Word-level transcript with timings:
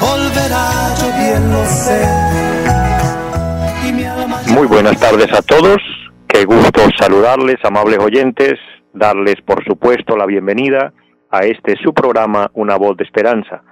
volverá, 0.00 0.94
yo 1.00 1.08
bien 1.18 1.52
lo 1.52 1.64
sé. 1.64 2.02
Muy 4.54 4.66
buenas 4.66 4.98
tardes 4.98 5.32
a 5.32 5.42
todos. 5.42 5.78
Qué 6.26 6.44
gusto 6.44 6.80
saludarles, 6.98 7.56
amables 7.64 7.98
oyentes, 7.98 8.54
darles 8.92 9.36
por 9.44 9.64
supuesto 9.64 10.16
la 10.16 10.26
bienvenida 10.26 10.92
a 11.30 11.40
este 11.40 11.76
su 11.82 11.92
programa 11.92 12.50
Una 12.54 12.76
voz 12.76 12.96
de 12.96 13.04
esperanza. 13.04 13.62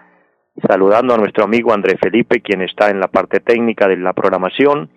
Saludando 0.67 1.15
a 1.15 1.19
nuestro 1.19 1.45
amigo 1.45 1.73
André 1.73 1.99
Felipe, 1.99 2.41
quien 2.41 2.63
está 2.63 2.91
en 2.91 3.01
la 3.01 3.09
parte 3.09 3.41
técnica 3.41 3.87
de 3.89 3.97
la 3.97 4.13
programación, 4.13 4.91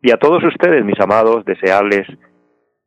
y 0.00 0.10
a 0.10 0.16
todos 0.16 0.42
ustedes, 0.44 0.84
mis 0.84 0.98
amados, 1.00 1.44
desearles 1.44 2.06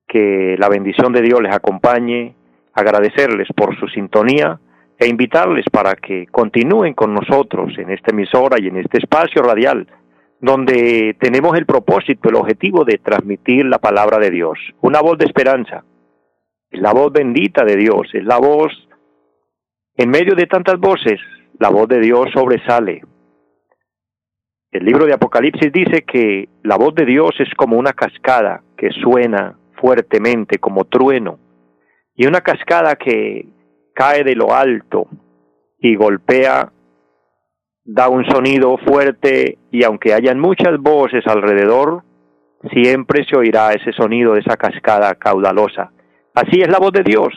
que 0.07 0.55
la 0.57 0.69
bendición 0.69 1.13
de 1.13 1.21
Dios 1.21 1.41
les 1.41 1.53
acompañe, 1.53 2.35
agradecerles 2.73 3.47
por 3.55 3.77
su 3.79 3.87
sintonía 3.87 4.59
e 4.97 5.07
invitarles 5.07 5.65
para 5.71 5.95
que 5.95 6.27
continúen 6.27 6.93
con 6.93 7.13
nosotros 7.13 7.73
en 7.77 7.91
esta 7.91 8.11
emisora 8.11 8.57
y 8.59 8.67
en 8.67 8.77
este 8.77 8.99
espacio 8.99 9.41
radial 9.41 9.87
donde 10.39 11.15
tenemos 11.19 11.57
el 11.57 11.65
propósito, 11.65 12.29
el 12.29 12.35
objetivo 12.35 12.83
de 12.83 12.97
transmitir 12.97 13.65
la 13.65 13.79
palabra 13.79 14.19
de 14.19 14.29
Dios, 14.29 14.59
una 14.81 15.01
voz 15.01 15.17
de 15.17 15.25
esperanza, 15.25 15.83
es 16.69 16.79
la 16.79 16.93
voz 16.93 17.11
bendita 17.11 17.63
de 17.63 17.75
Dios, 17.75 18.07
es 18.13 18.23
la 18.23 18.37
voz, 18.37 18.71
en 19.95 20.09
medio 20.09 20.35
de 20.35 20.45
tantas 20.45 20.79
voces, 20.79 21.19
la 21.57 21.69
voz 21.69 21.87
de 21.87 21.99
Dios 21.99 22.27
sobresale. 22.33 23.01
El 24.71 24.85
libro 24.85 25.05
de 25.05 25.13
Apocalipsis 25.13 25.71
dice 25.71 26.03
que 26.03 26.49
la 26.63 26.75
voz 26.75 26.93
de 26.95 27.05
Dios 27.05 27.31
es 27.39 27.49
como 27.55 27.77
una 27.77 27.93
cascada 27.93 28.61
que 28.77 28.91
suena 28.91 29.57
fuertemente 29.79 30.59
como 30.59 30.85
trueno, 30.85 31.39
y 32.13 32.27
una 32.27 32.41
cascada 32.41 32.95
que 32.95 33.47
cae 33.95 34.23
de 34.23 34.35
lo 34.35 34.53
alto 34.53 35.07
y 35.79 35.95
golpea 35.95 36.71
da 37.85 38.09
un 38.09 38.25
sonido 38.25 38.77
fuerte 38.77 39.57
y 39.71 39.83
aunque 39.83 40.13
hayan 40.13 40.39
muchas 40.39 40.77
voces 40.79 41.25
alrededor, 41.27 42.03
siempre 42.73 43.23
se 43.29 43.37
oirá 43.37 43.71
ese 43.71 43.91
sonido 43.93 44.33
de 44.33 44.41
esa 44.41 44.57
cascada 44.57 45.13
caudalosa. 45.15 45.91
Así 46.33 46.61
es 46.61 46.69
la 46.69 46.79
voz 46.79 46.91
de 46.91 47.03
Dios, 47.03 47.33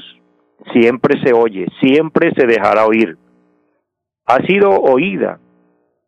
siempre 0.73 1.23
se 1.23 1.33
oye, 1.33 1.67
siempre 1.81 2.33
se 2.36 2.47
dejará 2.47 2.86
oír. 2.86 3.17
Ha 4.27 4.39
sido 4.47 4.70
oída 4.70 5.39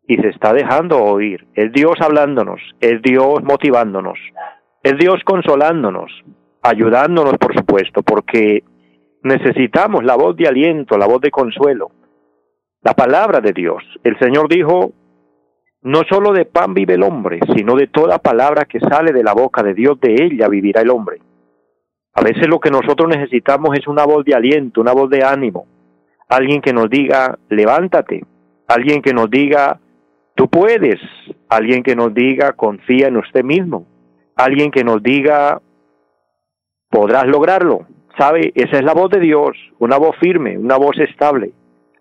y 0.06 0.16
se 0.16 0.28
está 0.28 0.52
dejando 0.52 0.98
oír. 0.98 1.46
Es 1.54 1.72
Dios 1.72 1.94
hablándonos, 2.00 2.60
es 2.80 3.00
Dios 3.02 3.42
motivándonos, 3.44 4.18
es 4.82 4.96
Dios 4.98 5.22
consolándonos, 5.24 6.10
ayudándonos 6.62 7.34
por 7.38 7.54
supuesto, 7.54 8.02
porque 8.02 8.64
necesitamos 9.22 10.04
la 10.04 10.16
voz 10.16 10.36
de 10.36 10.48
aliento, 10.48 10.96
la 10.98 11.06
voz 11.06 11.20
de 11.20 11.30
consuelo 11.30 11.90
la 12.82 12.94
palabra 12.94 13.40
de 13.40 13.52
Dios. 13.52 13.82
El 14.02 14.18
Señor 14.18 14.48
dijo, 14.48 14.92
no 15.82 16.02
solo 16.08 16.32
de 16.32 16.46
pan 16.46 16.74
vive 16.74 16.94
el 16.94 17.02
hombre, 17.02 17.40
sino 17.54 17.74
de 17.74 17.88
toda 17.88 18.18
palabra 18.18 18.64
que 18.64 18.80
sale 18.80 19.12
de 19.12 19.22
la 19.22 19.34
boca 19.34 19.62
de 19.62 19.74
Dios, 19.74 20.00
de 20.00 20.14
ella 20.14 20.48
vivirá 20.48 20.80
el 20.80 20.90
hombre. 20.90 21.20
A 22.14 22.22
veces 22.22 22.48
lo 22.48 22.58
que 22.58 22.70
nosotros 22.70 23.08
necesitamos 23.08 23.78
es 23.78 23.86
una 23.86 24.04
voz 24.04 24.24
de 24.24 24.34
aliento, 24.34 24.80
una 24.80 24.92
voz 24.92 25.10
de 25.10 25.24
ánimo, 25.24 25.66
alguien 26.28 26.60
que 26.60 26.72
nos 26.72 26.90
diga, 26.90 27.38
levántate, 27.48 28.24
alguien 28.66 29.02
que 29.02 29.12
nos 29.12 29.30
diga, 29.30 29.78
tú 30.34 30.48
puedes, 30.48 31.00
alguien 31.48 31.82
que 31.82 31.94
nos 31.94 32.12
diga, 32.14 32.52
confía 32.52 33.08
en 33.08 33.16
usted 33.16 33.44
mismo, 33.44 33.86
alguien 34.36 34.70
que 34.70 34.84
nos 34.84 35.02
diga, 35.02 35.60
podrás 36.88 37.26
lograrlo. 37.26 37.86
¿Sabe? 38.20 38.52
Esa 38.54 38.76
es 38.76 38.84
la 38.84 38.92
voz 38.92 39.08
de 39.08 39.18
Dios, 39.18 39.56
una 39.78 39.96
voz 39.96 40.14
firme, 40.20 40.58
una 40.58 40.76
voz 40.76 40.98
estable. 40.98 41.52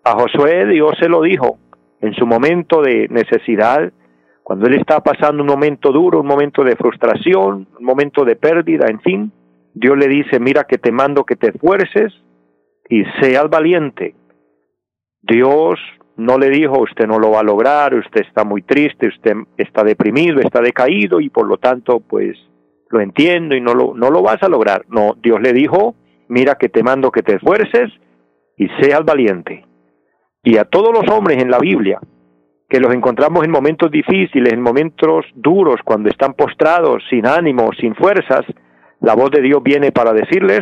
A 0.04 0.12
Josué 0.12 0.66
Dios 0.66 0.92
se 1.00 1.08
lo 1.08 1.22
dijo 1.22 1.58
en 2.02 2.12
su 2.12 2.26
momento 2.26 2.82
de 2.82 3.08
necesidad, 3.08 3.90
cuando 4.42 4.66
él 4.66 4.74
está 4.74 5.00
pasando 5.00 5.42
un 5.42 5.48
momento 5.48 5.92
duro, 5.92 6.20
un 6.20 6.26
momento 6.26 6.62
de 6.62 6.76
frustración, 6.76 7.68
un 7.78 7.84
momento 7.86 8.26
de 8.26 8.36
pérdida, 8.36 8.88
en 8.90 9.00
fin, 9.00 9.32
Dios 9.72 9.96
le 9.96 10.08
dice, 10.08 10.38
mira 10.38 10.64
que 10.64 10.76
te 10.76 10.92
mando 10.92 11.24
que 11.24 11.36
te 11.36 11.52
esfuerces 11.52 12.12
y 12.90 13.02
seas 13.22 13.48
valiente. 13.48 14.14
Dios 15.22 15.80
no 16.18 16.36
le 16.36 16.50
dijo, 16.50 16.82
usted 16.82 17.06
no 17.06 17.18
lo 17.18 17.30
va 17.30 17.40
a 17.40 17.44
lograr, 17.44 17.94
usted 17.94 18.26
está 18.28 18.44
muy 18.44 18.60
triste, 18.60 19.08
usted 19.08 19.36
está 19.56 19.84
deprimido, 19.84 20.40
está 20.40 20.60
decaído 20.60 21.18
y 21.18 21.30
por 21.30 21.46
lo 21.46 21.56
tanto, 21.56 22.00
pues 22.00 22.36
lo 22.90 23.00
entiendo 23.00 23.54
y 23.54 23.62
no 23.62 23.72
lo, 23.72 23.94
no 23.94 24.10
lo 24.10 24.20
vas 24.20 24.42
a 24.42 24.50
lograr. 24.50 24.84
No, 24.90 25.16
Dios 25.22 25.40
le 25.40 25.54
dijo, 25.54 25.94
mira 26.30 26.54
que 26.54 26.68
te 26.68 26.82
mando 26.82 27.10
que 27.10 27.22
te 27.22 27.34
esfuerces 27.34 27.90
y 28.56 28.68
seas 28.80 29.04
valiente 29.04 29.66
y 30.42 30.56
a 30.56 30.64
todos 30.64 30.92
los 30.92 31.08
hombres 31.14 31.42
en 31.42 31.50
la 31.50 31.58
Biblia, 31.58 32.00
que 32.68 32.80
los 32.80 32.94
encontramos 32.94 33.44
en 33.44 33.50
momentos 33.50 33.90
difíciles, 33.90 34.52
en 34.52 34.62
momentos 34.62 35.26
duros, 35.34 35.80
cuando 35.84 36.08
están 36.08 36.34
postrados, 36.34 37.02
sin 37.10 37.26
ánimo, 37.26 37.70
sin 37.78 37.94
fuerzas, 37.94 38.42
la 39.00 39.14
voz 39.14 39.30
de 39.30 39.42
Dios 39.42 39.62
viene 39.62 39.92
para 39.92 40.12
decirles, 40.12 40.60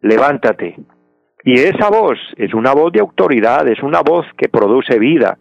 levántate. 0.00 0.76
Y 1.44 1.54
esa 1.54 1.90
voz 1.90 2.18
es 2.36 2.54
una 2.54 2.72
voz 2.72 2.92
de 2.92 3.00
autoridad, 3.00 3.68
es 3.68 3.82
una 3.82 4.00
voz 4.00 4.26
que 4.36 4.48
produce 4.48 4.98
vida, 4.98 5.38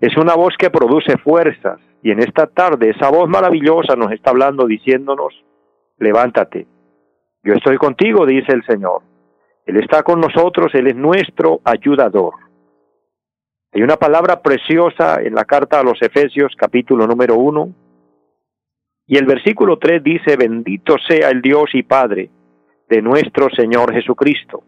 es 0.00 0.16
una 0.16 0.34
voz 0.34 0.54
que 0.58 0.70
produce 0.70 1.16
fuerzas. 1.18 1.80
Y 2.02 2.12
en 2.12 2.20
esta 2.20 2.46
tarde 2.46 2.90
esa 2.90 3.10
voz 3.10 3.28
maravillosa 3.28 3.96
nos 3.96 4.12
está 4.12 4.30
hablando 4.30 4.66
diciéndonos, 4.66 5.34
levántate. 5.98 6.66
Yo 7.42 7.54
estoy 7.54 7.78
contigo, 7.78 8.26
dice 8.26 8.52
el 8.52 8.64
Señor. 8.66 9.02
Él 9.64 9.76
está 9.78 10.02
con 10.02 10.20
nosotros, 10.20 10.74
Él 10.74 10.88
es 10.88 10.96
nuestro 10.96 11.60
ayudador. 11.64 12.34
Hay 13.72 13.82
una 13.82 13.96
palabra 13.96 14.42
preciosa 14.42 15.22
en 15.22 15.34
la 15.34 15.44
carta 15.44 15.80
a 15.80 15.82
los 15.82 16.00
Efesios 16.02 16.52
capítulo 16.56 17.06
número 17.06 17.36
uno, 17.36 17.72
y 19.06 19.16
el 19.16 19.26
versículo 19.26 19.78
tres 19.78 20.02
dice, 20.02 20.36
bendito 20.36 20.96
sea 21.08 21.30
el 21.30 21.40
Dios 21.40 21.70
y 21.72 21.82
Padre 21.82 22.30
de 22.88 23.02
nuestro 23.02 23.48
Señor 23.50 23.92
Jesucristo, 23.92 24.62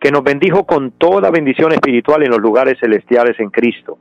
que 0.00 0.10
nos 0.10 0.22
bendijo 0.22 0.66
con 0.66 0.92
toda 0.92 1.30
bendición 1.30 1.72
espiritual 1.72 2.22
en 2.22 2.30
los 2.30 2.40
lugares 2.40 2.78
celestiales 2.80 3.38
en 3.38 3.50
Cristo, 3.50 3.98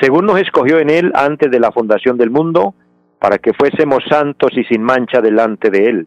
según 0.00 0.26
nos 0.26 0.40
escogió 0.40 0.78
en 0.78 0.90
Él 0.90 1.12
antes 1.14 1.50
de 1.50 1.60
la 1.60 1.72
fundación 1.72 2.16
del 2.16 2.30
mundo, 2.30 2.74
para 3.20 3.38
que 3.38 3.52
fuésemos 3.52 4.02
santos 4.08 4.50
y 4.56 4.64
sin 4.64 4.82
mancha 4.82 5.20
delante 5.20 5.70
de 5.70 5.86
Él, 5.86 6.06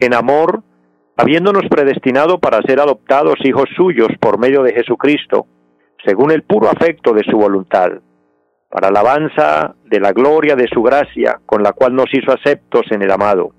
en 0.00 0.14
amor, 0.14 0.62
habiéndonos 1.16 1.64
predestinado 1.68 2.38
para 2.38 2.62
ser 2.62 2.80
adoptados 2.80 3.36
hijos 3.44 3.68
suyos 3.76 4.08
por 4.20 4.38
medio 4.38 4.62
de 4.62 4.72
Jesucristo, 4.72 5.46
según 6.04 6.30
el 6.30 6.42
puro 6.42 6.68
afecto 6.68 7.12
de 7.12 7.24
su 7.24 7.36
voluntad, 7.36 7.90
para 8.70 8.88
alabanza 8.88 9.74
de 9.84 10.00
la 10.00 10.12
gloria 10.12 10.54
de 10.54 10.68
su 10.68 10.82
gracia, 10.82 11.40
con 11.44 11.62
la 11.62 11.72
cual 11.72 11.94
nos 11.94 12.12
hizo 12.12 12.32
aceptos 12.32 12.82
en 12.90 13.02
el 13.02 13.10
amado, 13.10 13.52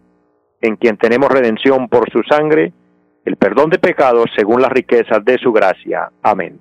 en 0.61 0.77
quien 0.77 0.97
tenemos 0.97 1.29
redención 1.29 1.89
por 1.89 2.09
su 2.11 2.21
sangre, 2.23 2.73
el 3.25 3.35
perdón 3.35 3.69
de 3.69 3.79
pecados 3.79 4.29
según 4.35 4.61
las 4.61 4.71
riquezas 4.71 5.23
de 5.25 5.37
su 5.37 5.51
gracia. 5.51 6.11
Amén. 6.21 6.59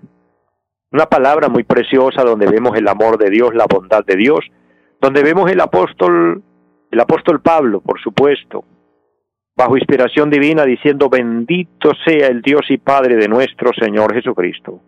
Una 0.90 1.06
palabra 1.06 1.48
muy 1.48 1.64
preciosa 1.64 2.24
donde 2.24 2.46
vemos 2.50 2.76
el 2.76 2.88
amor 2.88 3.18
de 3.18 3.30
Dios, 3.30 3.54
la 3.54 3.66
bondad 3.68 4.04
de 4.04 4.16
Dios, 4.16 4.40
donde 5.00 5.22
vemos 5.22 5.50
el 5.50 5.60
apóstol, 5.60 6.42
el 6.90 7.00
apóstol 7.00 7.40
Pablo, 7.40 7.80
por 7.80 8.00
supuesto, 8.00 8.64
bajo 9.58 9.76
inspiración 9.76 10.30
divina, 10.30 10.64
diciendo, 10.64 11.10
bendito 11.10 11.90
sea 12.06 12.28
el 12.28 12.40
Dios 12.40 12.62
y 12.70 12.78
Padre 12.78 13.16
de 13.16 13.28
nuestro 13.28 13.72
Señor 13.78 14.14
Jesucristo 14.14 14.80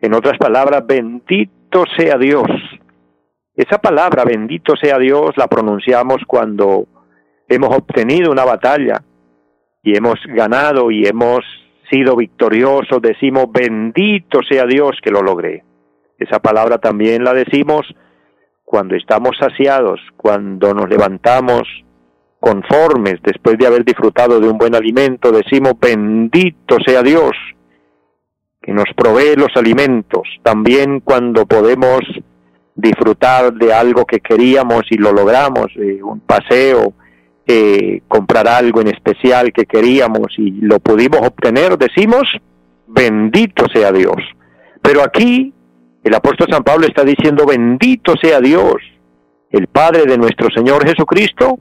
en 0.00 0.14
otras 0.14 0.38
palabras, 0.38 0.86
bendito 0.86 1.84
sea 1.96 2.16
Dios. 2.16 2.46
Esa 3.54 3.78
palabra, 3.78 4.24
bendito 4.24 4.74
sea 4.76 4.98
Dios, 4.98 5.30
la 5.36 5.46
pronunciamos 5.46 6.22
cuando 6.26 6.86
hemos 7.46 7.76
obtenido 7.76 8.32
una 8.32 8.44
batalla 8.44 9.02
y 9.82 9.96
hemos 9.96 10.18
ganado 10.26 10.90
y 10.90 11.06
hemos 11.06 11.40
sido 11.90 12.16
victoriosos. 12.16 13.02
Decimos, 13.02 13.46
bendito 13.52 14.40
sea 14.48 14.64
Dios 14.64 14.96
que 15.02 15.10
lo 15.10 15.22
logré. 15.22 15.64
Esa 16.18 16.38
palabra 16.38 16.78
también 16.78 17.22
la 17.24 17.34
decimos 17.34 17.82
cuando 18.64 18.94
estamos 18.94 19.32
saciados, 19.38 20.00
cuando 20.16 20.72
nos 20.72 20.88
levantamos 20.88 21.62
conformes 22.40 23.20
después 23.22 23.58
de 23.58 23.66
haber 23.66 23.84
disfrutado 23.84 24.40
de 24.40 24.48
un 24.48 24.58
buen 24.58 24.74
alimento, 24.74 25.30
decimos, 25.30 25.74
bendito 25.80 26.78
sea 26.84 27.02
Dios 27.02 27.32
que 28.62 28.72
nos 28.72 28.86
provee 28.94 29.36
los 29.36 29.56
alimentos, 29.56 30.22
también 30.42 31.00
cuando 31.00 31.46
podemos 31.46 32.00
disfrutar 32.74 33.52
de 33.54 33.72
algo 33.72 34.04
que 34.04 34.20
queríamos 34.20 34.82
y 34.90 34.96
lo 34.96 35.12
logramos, 35.12 35.66
eh, 35.76 36.02
un 36.02 36.20
paseo, 36.20 36.94
eh, 37.46 38.02
comprar 38.06 38.46
algo 38.48 38.80
en 38.80 38.88
especial 38.88 39.52
que 39.52 39.64
queríamos 39.64 40.38
y 40.38 40.52
lo 40.60 40.78
pudimos 40.78 41.20
obtener, 41.26 41.76
decimos, 41.78 42.22
bendito 42.86 43.66
sea 43.72 43.92
Dios. 43.92 44.16
Pero 44.82 45.02
aquí 45.02 45.52
el 46.02 46.14
apóstol 46.14 46.48
San 46.50 46.62
Pablo 46.62 46.86
está 46.86 47.02
diciendo, 47.02 47.44
bendito 47.46 48.14
sea 48.22 48.40
Dios, 48.40 48.76
el 49.50 49.66
Padre 49.66 50.04
de 50.06 50.16
nuestro 50.16 50.48
Señor 50.54 50.86
Jesucristo, 50.86 51.58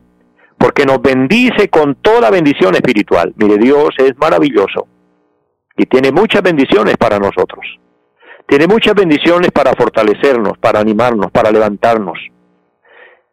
porque 0.59 0.85
nos 0.85 1.01
bendice 1.01 1.69
con 1.69 1.95
toda 1.95 2.29
bendición 2.29 2.75
espiritual. 2.75 3.33
Mire, 3.37 3.57
Dios 3.57 3.89
es 3.97 4.15
maravilloso 4.17 4.87
y 5.77 5.85
tiene 5.85 6.11
muchas 6.11 6.41
bendiciones 6.41 6.97
para 6.97 7.17
nosotros. 7.17 7.65
Tiene 8.45 8.67
muchas 8.67 8.93
bendiciones 8.93 9.51
para 9.51 9.73
fortalecernos, 9.73 10.57
para 10.57 10.79
animarnos, 10.79 11.31
para 11.31 11.51
levantarnos. 11.51 12.19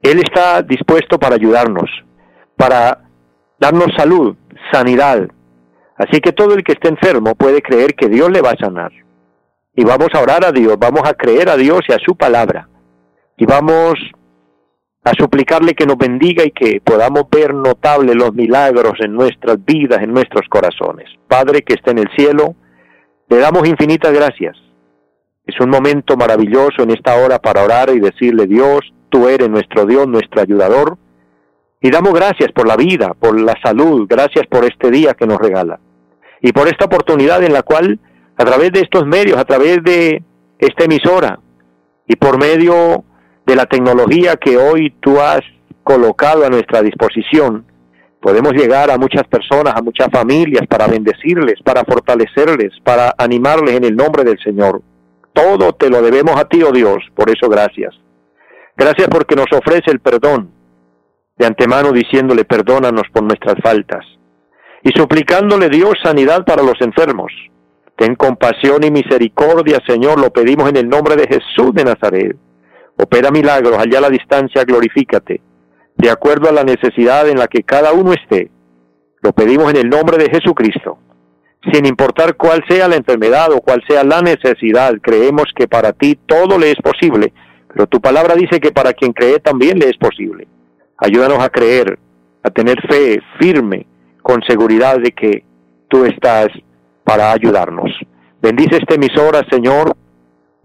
Él 0.01 0.19
está 0.19 0.63
dispuesto 0.63 1.19
para 1.19 1.35
ayudarnos, 1.35 1.91
para 2.57 3.03
darnos 3.59 3.89
salud, 3.97 4.37
sanidad. 4.71 5.27
Así 5.97 6.21
que 6.21 6.33
todo 6.33 6.55
el 6.55 6.63
que 6.63 6.73
esté 6.73 6.89
enfermo 6.89 7.35
puede 7.35 7.63
creer 7.63 7.95
que 7.95 8.09
Dios 8.09 8.31
le 8.31 8.43
va 8.43 8.51
a 8.51 8.59
sanar. 8.59 8.93
Y 9.75 9.85
vamos 9.85 10.09
a 10.15 10.21
orar 10.21 10.45
a 10.45 10.53
Dios, 10.53 10.79
vamos 10.79 11.03
a 11.05 11.15
creer 11.15 11.49
a 11.49 11.57
Dios 11.57 11.81
y 11.89 11.93
a 11.93 11.99
su 11.99 12.15
palabra. 12.15 12.69
Y 13.37 13.47
vamos 13.47 13.95
a 15.07 15.15
suplicarle 15.15 15.75
que 15.75 15.87
nos 15.87 15.97
bendiga 15.97 16.43
y 16.45 16.51
que 16.51 16.81
podamos 16.81 17.31
ver 17.31 17.55
notables 17.55 18.17
los 18.17 18.35
milagros 18.35 18.95
en 18.99 19.13
nuestras 19.13 19.65
vidas, 19.65 20.03
en 20.03 20.13
nuestros 20.13 20.49
corazones. 20.49 21.09
Padre 21.29 21.63
que 21.63 21.75
está 21.75 21.93
en 21.93 21.99
el 21.99 22.09
cielo, 22.17 22.57
le 23.29 23.37
damos 23.37 23.69
infinitas 23.69 24.13
gracias. 24.13 24.57
Es 25.47 25.61
un 25.61 25.71
momento 25.71 26.17
maravilloso 26.17 26.83
en 26.83 26.91
esta 26.91 27.15
hora 27.15 27.39
para 27.39 27.63
orar 27.63 27.91
y 27.91 28.01
decirle, 28.01 28.49
Dios, 28.49 28.81
tú 29.09 29.29
eres 29.29 29.49
nuestro 29.49 29.87
Dios, 29.87 30.09
nuestro 30.09 30.43
ayudador. 30.43 30.99
Y 31.81 31.93
damos 31.93 32.13
gracias 32.13 32.51
por 32.51 32.67
la 32.67 32.75
vida, 32.75 33.15
por 33.15 33.41
la 33.41 33.55
salud, 33.63 34.09
gracias 34.09 34.49
por 34.49 34.65
este 34.65 34.91
día 34.91 35.15
que 35.15 35.29
nos 35.29 35.39
regala. 35.39 35.79
Y 36.41 36.51
por 36.51 36.67
esta 36.67 36.87
oportunidad 36.87 37.45
en 37.45 37.53
la 37.53 37.63
cual, 37.63 38.01
a 38.37 38.45
través 38.45 38.73
de 38.73 38.81
estos 38.81 39.07
medios, 39.07 39.39
a 39.39 39.45
través 39.45 39.85
de 39.85 40.25
esta 40.59 40.85
emisora 40.85 41.39
y 42.09 42.17
por 42.17 42.41
medio 42.41 43.05
de 43.47 43.55
la 43.55 43.67
tecnología 43.67 44.37
que 44.37 44.59
hoy 44.59 44.91
tú 45.01 45.21
has 45.21 45.41
colocado 45.85 46.45
a 46.45 46.51
nuestra 46.51 46.83
disposición, 46.83 47.65
podemos 48.21 48.53
llegar 48.53 48.91
a 48.91 48.99
muchas 48.99 49.23
personas, 49.29 49.75
a 49.77 49.83
muchas 49.83 50.09
familias, 50.11 50.67
para 50.67 50.89
bendecirles, 50.89 51.63
para 51.65 51.85
fortalecerles, 51.85 52.73
para 52.83 53.15
animarles 53.17 53.77
en 53.77 53.85
el 53.85 53.95
nombre 53.95 54.25
del 54.25 54.39
Señor. 54.41 54.83
Todo 55.33 55.73
te 55.75 55.89
lo 55.89 56.03
debemos 56.03 56.35
a 56.37 56.49
ti, 56.49 56.61
oh 56.65 56.73
Dios, 56.73 56.97
por 57.15 57.31
eso 57.31 57.49
gracias. 57.49 57.95
Gracias 58.77 59.07
porque 59.09 59.37
nos 59.37 59.47
ofrece 59.53 59.93
el 59.93 60.01
perdón, 60.01 60.51
de 61.39 61.47
antemano 61.47 61.93
diciéndole 61.93 62.45
perdónanos 62.45 63.05
por 63.13 63.23
nuestras 63.23 63.55
faltas, 63.63 64.05
y 64.83 64.91
suplicándole 64.91 65.69
Dios 65.69 65.95
sanidad 66.03 66.45
para 66.45 66.65
los 66.65 66.81
enfermos. 66.81 67.33
Ten 67.97 68.17
compasión 68.17 68.83
y 68.83 68.91
misericordia, 68.91 69.79
Señor, 69.87 70.21
lo 70.21 70.31
pedimos 70.31 70.69
en 70.69 70.77
el 70.77 70.89
nombre 70.89 71.15
de 71.15 71.29
Jesús 71.29 71.73
de 71.73 71.85
Nazaret. 71.85 72.37
Opera 72.99 73.31
milagros, 73.31 73.77
allá 73.79 73.99
a 73.99 74.03
la 74.03 74.11
distancia 74.11 74.65
glorifícate, 74.65 75.41
de 75.97 76.11
acuerdo 76.11 76.49
a 76.49 76.53
la 76.53 76.65
necesidad 76.65 77.29
en 77.29 77.39
la 77.39 77.47
que 77.47 77.63
cada 77.63 77.93
uno 77.93 78.13
esté. 78.13 78.51
Lo 79.23 79.33
pedimos 79.33 79.71
en 79.71 79.77
el 79.77 79.89
nombre 79.89 80.17
de 80.19 80.31
Jesucristo. 80.31 80.99
Sin 81.73 81.85
importar 81.85 82.37
cuál 82.37 82.65
sea 82.69 82.89
la 82.89 82.97
enfermedad 82.97 83.53
o 83.53 83.61
cuál 83.61 83.83
sea 83.89 84.05
la 84.05 84.23
necesidad, 84.23 84.95
creemos 85.03 85.47
que 85.55 85.67
para 85.67 85.93
ti 85.93 86.19
todo 86.27 86.59
le 86.59 86.71
es 86.71 86.77
posible, 86.77 87.33
pero 87.69 87.87
tu 87.87 88.01
palabra 88.01 88.35
dice 88.35 88.61
que 88.61 88.73
para 88.73 88.93
quien 88.93 89.13
cree 89.13 89.41
también 89.41 89.79
le 89.79 89.91
es 89.91 89.97
posible. 89.97 90.47
Ayúdanos 90.97 91.41
a 91.41 91.51
creer, 91.51 91.99
a 92.43 92.51
tener 92.51 92.81
fe 92.89 93.21
firme, 93.39 93.87
con 94.23 94.43
seguridad 94.43 94.99
de 94.99 95.13
que 95.13 95.45
tú 95.89 96.05
estás 96.05 96.49
para 97.05 97.33
ayudarnos. 97.33 97.91
Bendice 98.41 98.77
esta 98.77 98.95
emisora, 98.95 99.45
Señor, 99.51 99.97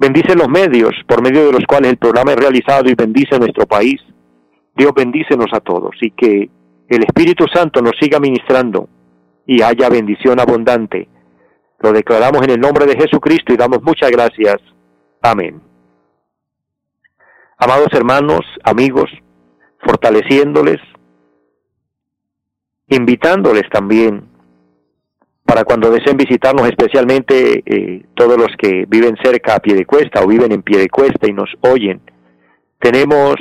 Bendice 0.02 0.34
los 0.34 0.50
medios 0.50 0.96
por 1.08 1.22
medio 1.22 1.46
de 1.46 1.52
los 1.52 1.64
cuales 1.68 1.92
el 1.92 1.98
programa 1.98 2.32
es 2.32 2.38
realizado 2.38 2.90
y 2.90 2.96
bendice 2.96 3.38
nuestro 3.38 3.68
país. 3.68 4.02
Dios 4.76 4.92
bendícenos 4.96 5.54
a 5.54 5.60
todos 5.60 5.92
y 6.02 6.10
que 6.10 6.50
el 6.90 7.04
Espíritu 7.04 7.46
Santo 7.54 7.84
nos 7.84 7.94
siga 8.02 8.20
ministrando 8.20 8.90
y 9.46 9.62
haya 9.62 9.90
bendición 9.90 10.40
abundante. 10.40 11.08
Lo 11.82 11.94
declaramos 11.94 12.42
en 12.42 12.50
el 12.50 12.60
nombre 12.60 12.88
de 12.88 12.96
Jesucristo 12.96 13.54
y 13.54 13.58
damos 13.58 13.84
muchas 13.84 14.10
gracias. 14.10 14.58
Amén. 15.22 15.62
Amados 17.60 17.90
hermanos, 17.92 18.42
amigos, 18.64 19.12
fortaleciéndoles, 19.86 20.80
invitándoles 22.88 23.70
también 23.70 24.31
para 25.52 25.66
cuando 25.66 25.92
deseen 25.92 26.16
visitarnos, 26.16 26.66
especialmente 26.66 27.62
eh, 27.66 28.06
todos 28.14 28.38
los 28.38 28.56
que 28.58 28.86
viven 28.88 29.18
cerca 29.22 29.56
a 29.56 29.60
pie 29.60 29.76
de 29.76 29.86
cuesta 29.86 30.24
o 30.24 30.28
viven 30.28 30.54
en 30.54 30.62
pie 30.62 30.80
de 30.80 30.88
cuesta 30.88 31.28
y 31.28 31.34
nos 31.34 31.50
oyen. 31.60 32.00
Tenemos 32.80 33.36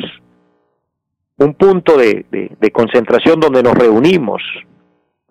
un 1.37 1.55
punto 1.55 1.97
de, 1.97 2.27
concentración 2.73 3.39
donde 3.39 3.63
nos 3.63 3.75
reunimos, 3.75 4.43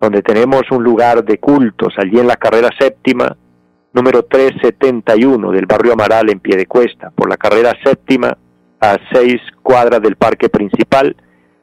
donde 0.00 0.22
tenemos 0.22 0.62
un 0.70 0.82
lugar 0.82 1.22
de 1.22 1.36
cultos, 1.36 1.92
allí 1.98 2.18
en 2.18 2.26
la 2.26 2.36
carrera 2.36 2.70
séptima, 2.78 3.36
número 3.92 4.22
371 4.22 5.52
del 5.52 5.66
barrio 5.66 5.92
Amaral 5.92 6.30
en 6.30 6.40
pie 6.40 6.56
de 6.56 6.64
cuesta, 6.64 7.10
por 7.10 7.28
la 7.28 7.36
carrera 7.36 7.74
séptima 7.84 8.38
a 8.80 8.96
seis 9.12 9.38
cuadras 9.62 10.00
del 10.00 10.16
parque 10.16 10.48
principal. 10.48 11.14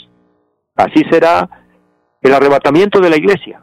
Así 0.76 1.04
será 1.10 1.50
el 2.22 2.34
arrebatamiento 2.34 3.00
de 3.00 3.10
la 3.10 3.18
iglesia 3.18 3.62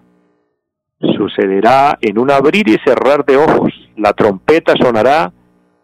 sucederá 1.00 1.98
en 2.00 2.18
un 2.18 2.30
abrir 2.30 2.68
y 2.68 2.78
cerrar 2.84 3.24
de 3.24 3.36
ojos. 3.36 3.72
La 3.96 4.12
trompeta 4.12 4.74
sonará 4.80 5.32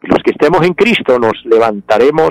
y 0.03 0.07
los 0.09 0.23
que 0.23 0.31
estemos 0.31 0.65
en 0.65 0.75
Cristo 0.75 1.19
nos 1.19 1.35
levantaremos. 1.45 2.31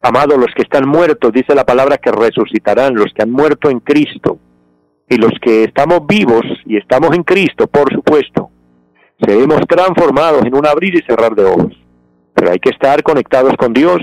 Amados, 0.00 0.38
los 0.38 0.52
que 0.54 0.62
están 0.62 0.88
muertos, 0.88 1.32
dice 1.32 1.54
la 1.54 1.64
palabra 1.64 1.98
que 1.98 2.10
resucitarán, 2.10 2.94
los 2.94 3.12
que 3.14 3.22
han 3.22 3.30
muerto 3.30 3.70
en 3.70 3.80
Cristo. 3.80 4.38
Y 5.08 5.16
los 5.16 5.32
que 5.40 5.64
estamos 5.64 6.06
vivos 6.06 6.42
y 6.64 6.76
estamos 6.76 7.14
en 7.14 7.22
Cristo, 7.22 7.66
por 7.66 7.92
supuesto, 7.92 8.50
seremos 9.20 9.60
transformados 9.68 10.44
en 10.44 10.54
un 10.54 10.66
abrir 10.66 10.94
y 10.94 11.02
cerrar 11.02 11.34
de 11.34 11.44
ojos. 11.44 11.74
Pero 12.34 12.50
hay 12.50 12.58
que 12.58 12.70
estar 12.70 13.02
conectados 13.02 13.54
con 13.56 13.72
Dios, 13.72 13.98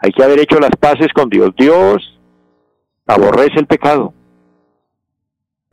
Hay 0.00 0.12
que 0.12 0.22
haber 0.22 0.38
hecho 0.38 0.60
las 0.60 0.70
paces 0.78 1.08
con 1.12 1.28
Dios. 1.28 1.50
Dios 1.58 2.20
aborrece 3.04 3.58
el 3.58 3.66
pecado, 3.66 4.14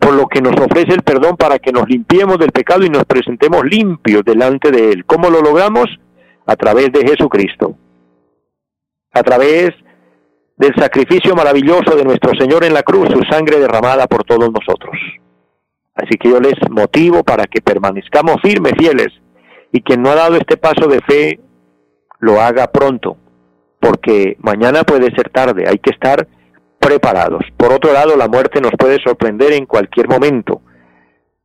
por 0.06 0.14
lo 0.14 0.28
que 0.28 0.40
nos 0.40 0.54
ofrece 0.62 0.94
el 0.94 1.02
perdón 1.02 1.36
para 1.36 1.58
que 1.58 1.72
nos 1.72 1.90
limpiemos 1.90 2.38
del 2.38 2.52
pecado 2.52 2.86
y 2.86 2.90
nos 2.90 3.06
presentemos 3.06 3.66
limpios 3.66 4.24
delante 4.24 4.70
de 4.70 4.92
Él. 4.92 5.04
¿Cómo 5.04 5.32
lo 5.32 5.42
logramos? 5.42 5.88
A 6.46 6.56
través 6.56 6.92
de 6.92 7.08
Jesucristo, 7.08 7.76
a 9.12 9.24
través 9.24 9.72
del 10.58 10.76
sacrificio 10.76 11.34
maravilloso 11.36 11.96
de 11.96 12.04
nuestro 12.04 12.36
Señor 12.40 12.64
en 12.64 12.76
la 12.76 12.84
cruz, 12.84 13.10
su 13.12 13.24
sangre 13.24 13.60
derramada 13.60 14.06
por 14.06 14.24
todos 14.24 14.52
nosotros. 14.52 14.96
Así 15.96 16.20
que 16.20 16.30
yo 16.30 16.40
les 16.40 16.54
motivo 16.70 17.24
para 17.24 17.46
que 17.46 17.62
permanezcamos 17.62 18.36
firmes, 18.44 18.74
fieles, 18.78 19.08
y 19.72 19.82
quien 19.82 20.04
no 20.04 20.12
ha 20.12 20.16
dado 20.16 20.36
este 20.36 20.56
paso 20.56 20.88
de 20.88 21.02
fe, 21.02 21.40
lo 22.20 22.40
haga 22.40 22.72
pronto, 22.72 23.18
porque 23.80 24.38
mañana 24.40 24.84
puede 24.84 25.10
ser 25.16 25.30
tarde, 25.30 25.64
hay 25.68 25.80
que 25.80 25.90
estar 25.90 26.28
preparados. 26.86 27.44
Por 27.58 27.74
otro 27.74 27.92
lado, 27.92 28.16
la 28.16 28.28
muerte 28.28 28.62
nos 28.62 28.72
puede 28.78 29.02
sorprender 29.04 29.54
en 29.54 29.66
cualquier 29.66 30.08
momento. 30.08 30.62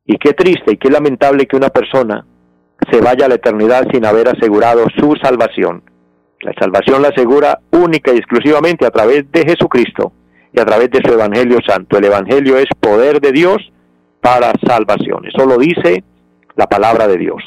Y 0.04 0.18
qué 0.18 0.34
triste 0.34 0.72
y 0.72 0.76
qué 0.76 0.90
lamentable 0.90 1.46
que 1.46 1.56
una 1.56 1.70
persona 1.70 2.26
se 2.90 3.00
vaya 3.00 3.24
a 3.24 3.28
la 3.28 3.36
eternidad 3.36 3.86
sin 3.90 4.04
haber 4.04 4.28
asegurado 4.28 4.84
su 4.98 5.14
salvación. 5.22 5.82
La 6.40 6.52
salvación 6.58 7.00
la 7.00 7.08
asegura 7.08 7.60
única 7.70 8.12
y 8.12 8.18
exclusivamente 8.18 8.86
a 8.86 8.90
través 8.90 9.30
de 9.32 9.44
Jesucristo 9.44 10.12
y 10.52 10.60
a 10.60 10.64
través 10.66 10.90
de 10.90 11.00
su 11.06 11.12
Evangelio 11.14 11.58
Santo. 11.66 11.96
El 11.96 12.04
Evangelio 12.04 12.58
es 12.58 12.66
poder 12.78 13.20
de 13.20 13.32
Dios 13.32 13.56
para 14.20 14.52
salvación. 14.66 15.24
Eso 15.26 15.46
lo 15.46 15.56
dice 15.56 16.04
la 16.56 16.66
palabra 16.66 17.06
de 17.06 17.16
Dios. 17.16 17.42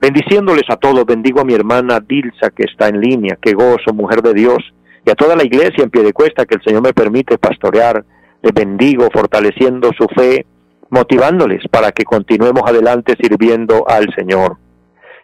Bendiciéndoles 0.00 0.64
a 0.68 0.76
todos, 0.76 1.04
bendigo 1.04 1.40
a 1.40 1.44
mi 1.44 1.54
hermana 1.54 2.00
Dilsa 2.00 2.50
que 2.50 2.64
está 2.64 2.88
en 2.88 3.00
línea, 3.00 3.36
que 3.40 3.52
gozo, 3.52 3.92
mujer 3.92 4.22
de 4.22 4.34
Dios, 4.34 4.58
y 5.08 5.10
a 5.10 5.14
toda 5.14 5.34
la 5.36 5.42
iglesia 5.42 5.82
en 5.82 5.88
pie 5.88 6.02
de 6.02 6.12
cuesta 6.12 6.44
que 6.44 6.56
el 6.56 6.62
Señor 6.62 6.82
me 6.82 6.92
permite 6.92 7.38
pastorear. 7.38 8.04
Les 8.42 8.52
bendigo, 8.52 9.08
fortaleciendo 9.10 9.90
su 9.96 10.06
fe, 10.14 10.44
motivándoles 10.90 11.62
para 11.70 11.92
que 11.92 12.04
continuemos 12.04 12.62
adelante 12.66 13.14
sirviendo 13.18 13.88
al 13.88 14.12
Señor. 14.14 14.58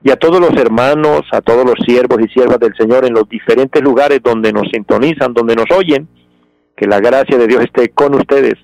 Y 0.02 0.10
a 0.10 0.16
todos 0.16 0.40
los 0.40 0.56
hermanos, 0.56 1.24
a 1.32 1.42
todos 1.42 1.66
los 1.66 1.74
siervos 1.84 2.18
y 2.22 2.32
siervas 2.32 2.58
del 2.60 2.74
Señor 2.78 3.04
en 3.04 3.12
los 3.12 3.28
diferentes 3.28 3.82
lugares 3.82 4.20
donde 4.24 4.54
nos 4.54 4.70
sintonizan, 4.72 5.34
donde 5.34 5.54
nos 5.54 5.70
oyen, 5.70 6.08
que 6.74 6.86
la 6.86 7.00
gracia 7.00 7.36
de 7.36 7.46
Dios 7.46 7.64
esté 7.64 7.90
con 7.90 8.14
ustedes. 8.14 8.54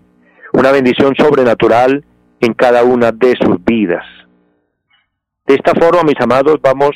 Una 0.54 0.72
bendición 0.72 1.14
sobrenatural 1.18 2.02
en 2.40 2.54
cada 2.54 2.82
una 2.82 3.12
de 3.12 3.34
sus 3.38 3.62
vidas. 3.62 4.06
De 5.46 5.54
esta 5.54 5.74
forma, 5.74 6.02
mis 6.02 6.18
amados, 6.18 6.56
vamos 6.62 6.92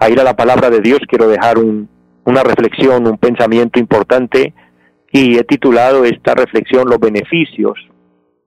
a 0.00 0.10
ir 0.10 0.18
a 0.18 0.24
la 0.24 0.34
palabra 0.34 0.68
de 0.68 0.80
Dios. 0.80 0.98
Quiero 1.08 1.28
dejar 1.28 1.58
una 2.28 2.42
reflexión, 2.42 3.06
un 3.06 3.18
pensamiento 3.18 3.78
importante 3.78 4.54
y 5.10 5.38
he 5.38 5.44
titulado 5.44 6.04
esta 6.04 6.34
reflexión 6.34 6.88
Los 6.88 6.98
beneficios 7.00 7.74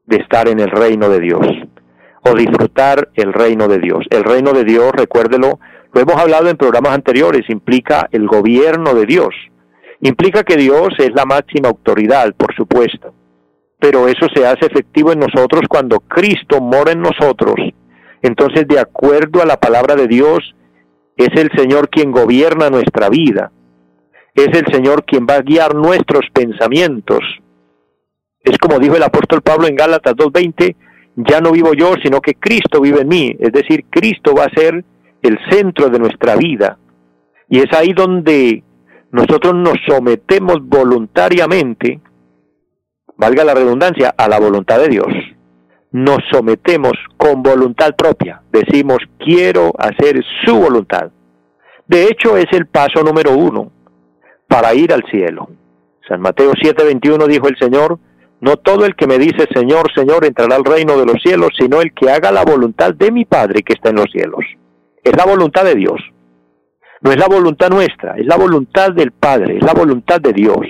de 0.05 0.17
estar 0.17 0.47
en 0.47 0.59
el 0.59 0.69
reino 0.69 1.09
de 1.09 1.19
Dios 1.19 1.45
o 2.23 2.35
disfrutar 2.35 3.09
el 3.15 3.33
reino 3.33 3.67
de 3.67 3.79
Dios. 3.79 4.05
El 4.11 4.23
reino 4.23 4.53
de 4.53 4.63
Dios, 4.63 4.91
recuérdelo, 4.91 5.59
lo 5.91 6.01
hemos 6.01 6.15
hablado 6.15 6.49
en 6.49 6.57
programas 6.57 6.93
anteriores, 6.93 7.49
implica 7.49 8.07
el 8.11 8.27
gobierno 8.27 8.93
de 8.93 9.05
Dios. 9.05 9.33
Implica 10.01 10.43
que 10.43 10.57
Dios 10.57 10.89
es 10.99 11.11
la 11.15 11.25
máxima 11.25 11.69
autoridad, 11.69 12.33
por 12.35 12.55
supuesto, 12.55 13.13
pero 13.79 14.07
eso 14.07 14.27
se 14.33 14.45
hace 14.45 14.67
efectivo 14.67 15.11
en 15.11 15.19
nosotros 15.19 15.63
cuando 15.67 15.99
Cristo 15.99 16.61
mora 16.61 16.91
en 16.91 17.01
nosotros 17.01 17.55
entonces, 18.21 18.67
de 18.67 18.79
acuerdo 18.79 19.41
a 19.41 19.45
la 19.45 19.57
palabra 19.57 19.95
de 19.95 20.07
Dios, 20.07 20.55
es 21.17 21.29
el 21.35 21.49
Señor 21.55 21.89
quien 21.89 22.11
gobierna 22.11 22.69
nuestra 22.69 23.09
vida. 23.09 23.51
Es 24.33 24.47
el 24.47 24.65
Señor 24.71 25.03
quien 25.05 25.25
va 25.29 25.35
a 25.35 25.41
guiar 25.41 25.75
nuestros 25.75 26.25
pensamientos. 26.33 27.19
Es 28.39 28.57
como 28.57 28.79
dijo 28.79 28.95
el 28.95 29.03
apóstol 29.03 29.41
Pablo 29.41 29.67
en 29.67 29.75
Gálatas 29.75 30.13
2.20, 30.13 30.75
ya 31.15 31.41
no 31.41 31.51
vivo 31.51 31.73
yo, 31.73 31.93
sino 32.01 32.21
que 32.21 32.35
Cristo 32.35 32.81
vive 32.81 33.01
en 33.01 33.07
mí. 33.07 33.35
Es 33.39 33.51
decir, 33.51 33.85
Cristo 33.89 34.33
va 34.33 34.45
a 34.45 34.55
ser 34.55 34.83
el 35.21 35.37
centro 35.49 35.89
de 35.89 35.99
nuestra 35.99 36.35
vida. 36.35 36.77
Y 37.49 37.59
es 37.59 37.71
ahí 37.73 37.93
donde 37.93 38.63
nosotros 39.11 39.53
nos 39.53 39.75
sometemos 39.87 40.57
voluntariamente, 40.61 41.99
valga 43.17 43.43
la 43.43 43.53
redundancia, 43.53 44.15
a 44.17 44.27
la 44.27 44.39
voluntad 44.39 44.79
de 44.79 44.87
Dios 44.87 45.13
nos 45.91 46.19
sometemos 46.31 46.93
con 47.17 47.43
voluntad 47.43 47.95
propia. 47.95 48.41
Decimos, 48.51 48.99
quiero 49.19 49.73
hacer 49.77 50.23
su 50.45 50.57
voluntad. 50.57 51.11
De 51.85 52.05
hecho, 52.05 52.37
es 52.37 52.45
el 52.51 52.67
paso 52.67 53.03
número 53.03 53.35
uno 53.35 53.71
para 54.51 54.73
ir 54.73 54.91
al 54.91 55.03
cielo. 55.09 55.47
San 56.05 56.19
Mateo 56.19 56.51
7:21 56.51 57.25
dijo 57.25 57.47
el 57.47 57.57
Señor, 57.57 57.99
no 58.41 58.57
todo 58.57 58.85
el 58.85 58.95
que 58.97 59.07
me 59.07 59.17
dice 59.17 59.47
Señor, 59.53 59.89
Señor 59.95 60.25
entrará 60.25 60.57
al 60.57 60.65
reino 60.65 60.97
de 60.97 61.05
los 61.05 61.21
cielos, 61.23 61.51
sino 61.57 61.79
el 61.79 61.93
que 61.93 62.11
haga 62.11 62.33
la 62.33 62.43
voluntad 62.43 62.93
de 62.93 63.11
mi 63.11 63.23
Padre 63.23 63.61
que 63.63 63.73
está 63.73 63.91
en 63.91 63.95
los 63.95 64.11
cielos. 64.11 64.43
Es 65.05 65.15
la 65.15 65.25
voluntad 65.25 65.63
de 65.63 65.75
Dios. 65.75 66.01
No 66.99 67.11
es 67.11 67.17
la 67.17 67.27
voluntad 67.27 67.69
nuestra, 67.69 68.17
es 68.17 68.25
la 68.25 68.35
voluntad 68.35 68.91
del 68.91 69.13
Padre, 69.13 69.57
es 69.57 69.63
la 69.63 69.73
voluntad 69.73 70.19
de 70.19 70.33
Dios. 70.33 70.67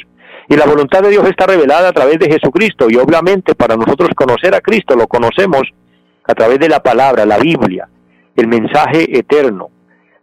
Y 0.47 0.55
la 0.55 0.65
voluntad 0.65 1.01
de 1.01 1.09
Dios 1.09 1.27
está 1.27 1.47
revelada 1.47 1.89
a 1.89 1.93
través 1.93 2.19
de 2.19 2.31
Jesucristo. 2.31 2.85
Y 2.87 2.97
obviamente 2.97 3.55
para 3.55 3.75
nosotros 3.75 4.09
conocer 4.15 4.53
a 4.53 4.61
Cristo 4.61 4.95
lo 4.95 5.07
conocemos 5.07 5.63
a 6.23 6.35
través 6.35 6.59
de 6.59 6.69
la 6.69 6.83
palabra, 6.83 7.25
la 7.25 7.39
Biblia, 7.39 7.89
el 8.35 8.47
mensaje 8.47 9.17
eterno. 9.17 9.69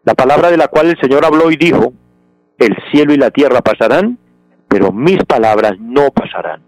La 0.04 0.14
palabra 0.14 0.48
de 0.50 0.58
la 0.58 0.68
cual 0.68 0.90
el 0.90 1.00
Señor 1.00 1.24
habló 1.24 1.50
y 1.50 1.56
dijo, 1.56 1.92
el 2.58 2.76
cielo 2.90 3.12
y 3.12 3.16
la 3.16 3.30
tierra 3.30 3.60
pasarán, 3.60 4.18
pero 4.68 4.92
mis 4.92 5.18
palabras 5.24 5.72
no 5.78 6.10
pasarán. 6.10 6.62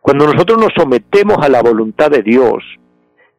Cuando 0.00 0.26
nosotros 0.26 0.58
nos 0.58 0.72
sometemos 0.76 1.38
a 1.40 1.48
la 1.48 1.62
voluntad 1.62 2.10
de 2.10 2.22
Dios, 2.22 2.62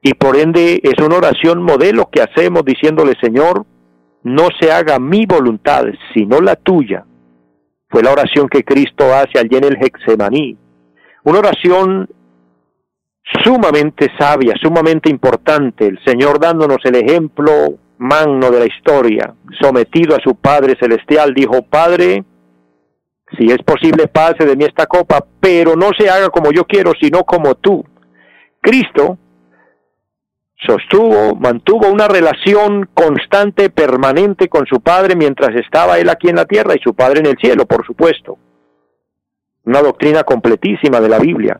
y 0.01 0.13
por 0.13 0.35
ende 0.37 0.81
es 0.83 1.03
una 1.03 1.17
oración 1.17 1.63
modelo 1.63 2.09
que 2.11 2.21
hacemos 2.21 2.63
diciéndole, 2.65 3.13
Señor, 3.21 3.65
no 4.23 4.47
se 4.59 4.71
haga 4.71 4.99
mi 4.99 5.25
voluntad, 5.25 5.85
sino 6.13 6.41
la 6.41 6.55
tuya, 6.55 7.05
fue 7.89 8.03
la 8.03 8.11
oración 8.11 8.49
que 8.49 8.63
Cristo 8.63 9.13
hace 9.13 9.39
allí 9.39 9.55
en 9.55 9.63
el 9.63 9.77
Hexemaní. 9.79 10.57
Una 11.23 11.39
oración 11.39 12.09
sumamente 13.43 14.11
sabia, 14.17 14.53
sumamente 14.61 15.09
importante, 15.09 15.87
el 15.87 15.99
Señor 16.03 16.39
dándonos 16.39 16.77
el 16.83 16.95
ejemplo 16.95 17.51
magno 17.97 18.51
de 18.51 18.59
la 18.59 18.65
historia, 18.65 19.33
sometido 19.59 20.15
a 20.15 20.19
su 20.19 20.35
Padre 20.35 20.75
Celestial, 20.79 21.33
dijo, 21.33 21.61
Padre, 21.63 22.23
si 23.37 23.51
es 23.51 23.57
posible, 23.63 24.07
pase 24.07 24.45
de 24.45 24.55
mí 24.55 24.65
esta 24.65 24.85
copa, 24.85 25.25
pero 25.39 25.75
no 25.75 25.89
se 25.97 26.09
haga 26.09 26.29
como 26.29 26.51
yo 26.51 26.65
quiero, 26.65 26.93
sino 26.99 27.23
como 27.23 27.55
tú. 27.55 27.83
Cristo 28.61 29.17
sostuvo, 30.65 31.35
mantuvo 31.35 31.89
una 31.89 32.07
relación 32.07 32.89
constante, 32.93 33.69
permanente 33.69 34.47
con 34.47 34.65
su 34.65 34.79
padre 34.81 35.15
mientras 35.15 35.55
estaba 35.55 35.99
él 35.99 36.09
aquí 36.09 36.29
en 36.29 36.37
la 36.37 36.45
tierra 36.45 36.73
y 36.75 36.81
su 36.81 36.93
padre 36.93 37.19
en 37.19 37.27
el 37.27 37.37
cielo, 37.37 37.65
por 37.65 37.85
supuesto. 37.85 38.37
Una 39.65 39.81
doctrina 39.81 40.23
completísima 40.23 40.99
de 40.99 41.09
la 41.09 41.19
Biblia. 41.19 41.59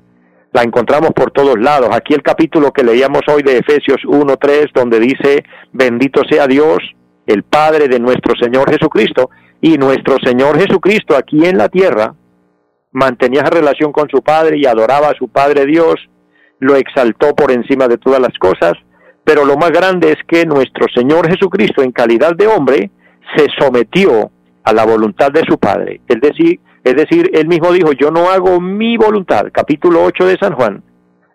La 0.56 0.64
encontramos 0.64 1.10
por 1.12 1.32
todos 1.32 1.60
lados. 1.60 1.90
Aquí 1.92 2.14
el 2.14 2.22
capítulo 2.22 2.72
que 2.72 2.82
leíamos 2.82 3.24
hoy 3.28 3.44
de 3.44 3.58
Efesios 3.58 3.98
1.3, 4.06 4.72
donde 4.74 5.02
dice, 5.02 5.44
bendito 5.74 6.22
sea 6.30 6.48
Dios, 6.48 6.78
el 7.28 7.44
Padre 7.44 7.90
de 7.90 8.00
nuestro 8.00 8.36
Señor 8.42 8.72
Jesucristo, 8.72 9.30
y 9.60 9.78
nuestro 9.78 10.16
Señor 10.24 10.58
Jesucristo 10.58 11.18
aquí 11.18 11.46
en 11.46 11.58
la 11.58 11.68
tierra 11.68 12.16
mantenía 12.94 13.42
esa 13.42 13.50
relación 13.50 13.92
con 13.92 14.08
su 14.08 14.22
Padre 14.22 14.58
y 14.58 14.66
adoraba 14.66 15.10
a 15.10 15.18
su 15.20 15.28
Padre 15.28 15.66
Dios, 15.66 15.96
lo 16.60 16.78
exaltó 16.78 17.36
por 17.36 17.52
encima 17.52 17.90
de 17.90 17.98
todas 17.98 18.22
las 18.22 18.38
cosas, 18.40 18.76
pero 19.26 19.44
lo 19.44 19.58
más 19.58 19.72
grande 19.72 20.14
es 20.14 20.24
que 20.26 20.46
nuestro 20.46 20.88
Señor 20.96 21.28
Jesucristo 21.28 21.82
en 21.82 21.92
calidad 21.92 22.34
de 22.34 22.48
hombre 22.48 22.92
se 23.36 23.48
sometió 23.60 24.32
a 24.64 24.72
la 24.72 24.86
voluntad 24.86 25.34
de 25.34 25.44
su 25.46 25.58
Padre. 25.58 26.00
Es 26.08 26.22
decir, 26.22 26.62
es 26.86 26.96
decir, 26.96 27.32
él 27.34 27.48
mismo 27.48 27.72
dijo, 27.72 27.94
yo 27.94 28.12
no 28.12 28.30
hago 28.30 28.62
mi 28.62 28.96
voluntad, 28.96 29.48
capítulo 29.52 30.04
8 30.04 30.28
de 30.28 30.38
San 30.38 30.54
Juan. 30.54 30.84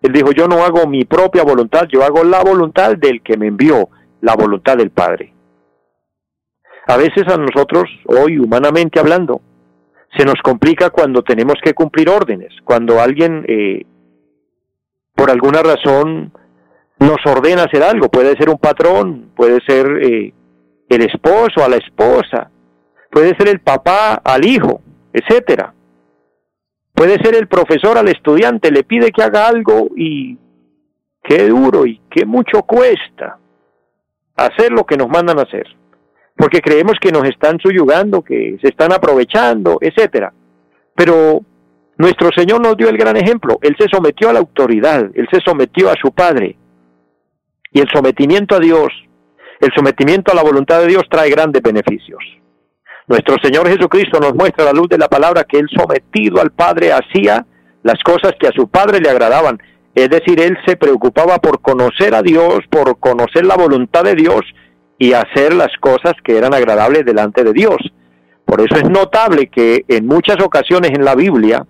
Él 0.01 0.13
dijo, 0.13 0.31
yo 0.31 0.47
no 0.47 0.63
hago 0.63 0.87
mi 0.87 1.03
propia 1.03 1.43
voluntad, 1.43 1.89
yo 1.91 2.05
hago 2.05 2.23
la 2.23 2.41
voluntad 2.41 2.95
del 2.95 3.21
que 3.21 3.35
me 3.35 3.47
envió, 3.47 3.89
la 4.21 4.33
voluntad 4.35 4.77
del 4.77 4.91
Padre. 4.91 5.33
A 6.87 6.95
veces 6.95 7.27
a 7.27 7.35
nosotros, 7.35 7.83
hoy 8.05 8.39
humanamente 8.39 8.97
hablando, 8.97 9.41
se 10.17 10.23
nos 10.23 10.35
complica 10.41 10.89
cuando 10.89 11.21
tenemos 11.21 11.55
que 11.61 11.73
cumplir 11.73 12.09
órdenes, 12.09 12.53
cuando 12.63 13.01
alguien 13.01 13.43
eh, 13.45 13.85
por 15.13 15.29
alguna 15.29 15.61
razón 15.61 16.31
nos 16.97 17.17
ordena 17.25 17.63
hacer 17.63 17.83
algo. 17.83 18.07
Puede 18.07 18.37
ser 18.37 18.49
un 18.49 18.57
patrón, 18.57 19.31
puede 19.35 19.59
ser 19.67 19.85
eh, 20.01 20.33
el 20.87 21.01
esposo 21.01 21.61
a 21.61 21.67
la 21.67 21.75
esposa, 21.75 22.49
puede 23.09 23.35
ser 23.35 23.49
el 23.49 23.59
papá 23.59 24.13
al 24.23 24.45
hijo, 24.45 24.81
etcétera. 25.13 25.73
Puede 26.93 27.17
ser 27.23 27.35
el 27.35 27.47
profesor 27.47 27.97
al 27.97 28.09
estudiante, 28.09 28.71
le 28.71 28.83
pide 28.83 29.11
que 29.11 29.23
haga 29.23 29.47
algo 29.47 29.87
y 29.95 30.37
qué 31.23 31.47
duro 31.47 31.85
y 31.85 32.01
qué 32.09 32.25
mucho 32.25 32.63
cuesta 32.63 33.39
hacer 34.35 34.71
lo 34.71 34.85
que 34.85 34.97
nos 34.97 35.09
mandan 35.09 35.39
hacer. 35.39 35.67
porque 36.37 36.59
creemos 36.59 36.93
que 36.99 37.11
nos 37.11 37.25
están 37.25 37.59
suyugando, 37.59 38.23
que 38.23 38.57
se 38.61 38.69
están 38.69 38.91
aprovechando, 38.91 39.77
etcétera. 39.79 40.33
Pero 40.95 41.41
nuestro 41.97 42.29
Señor 42.35 42.61
nos 42.61 42.75
dio 42.75 42.89
el 42.89 42.97
gran 42.97 43.15
ejemplo. 43.15 43.59
Él 43.61 43.75
se 43.77 43.87
sometió 43.93 44.29
a 44.29 44.33
la 44.33 44.39
autoridad, 44.39 45.11
él 45.13 45.27
se 45.31 45.39
sometió 45.41 45.91
a 45.91 45.95
su 46.01 46.11
Padre. 46.11 46.57
Y 47.71 47.79
el 47.79 47.87
sometimiento 47.93 48.55
a 48.55 48.59
Dios, 48.59 48.87
el 49.59 49.71
sometimiento 49.75 50.31
a 50.31 50.35
la 50.35 50.41
voluntad 50.41 50.81
de 50.81 50.87
Dios 50.87 51.03
trae 51.11 51.29
grandes 51.29 51.61
beneficios. 51.61 52.23
Nuestro 53.07 53.35
Señor 53.41 53.67
Jesucristo 53.67 54.19
nos 54.19 54.35
muestra 54.35 54.63
a 54.63 54.73
la 54.73 54.79
luz 54.79 54.87
de 54.89 54.97
la 54.97 55.07
palabra 55.07 55.43
que 55.43 55.59
él 55.59 55.67
sometido 55.75 56.41
al 56.41 56.51
Padre 56.51 56.91
hacía 56.93 57.45
las 57.83 58.01
cosas 58.03 58.33
que 58.39 58.47
a 58.47 58.51
su 58.51 58.67
Padre 58.67 58.99
le 58.99 59.09
agradaban. 59.09 59.57
Es 59.95 60.09
decir, 60.09 60.39
él 60.39 60.57
se 60.65 60.77
preocupaba 60.77 61.39
por 61.39 61.61
conocer 61.61 62.15
a 62.15 62.21
Dios, 62.21 62.59
por 62.69 62.99
conocer 62.99 63.45
la 63.45 63.55
voluntad 63.55 64.03
de 64.03 64.15
Dios 64.15 64.41
y 64.97 65.13
hacer 65.13 65.53
las 65.53 65.75
cosas 65.79 66.13
que 66.23 66.37
eran 66.37 66.53
agradables 66.53 67.05
delante 67.05 67.43
de 67.43 67.53
Dios. 67.53 67.77
Por 68.45 68.61
eso 68.61 68.75
es 68.75 68.89
notable 68.89 69.47
que 69.47 69.83
en 69.87 70.05
muchas 70.05 70.37
ocasiones 70.43 70.91
en 70.91 71.03
la 71.03 71.15
Biblia 71.15 71.65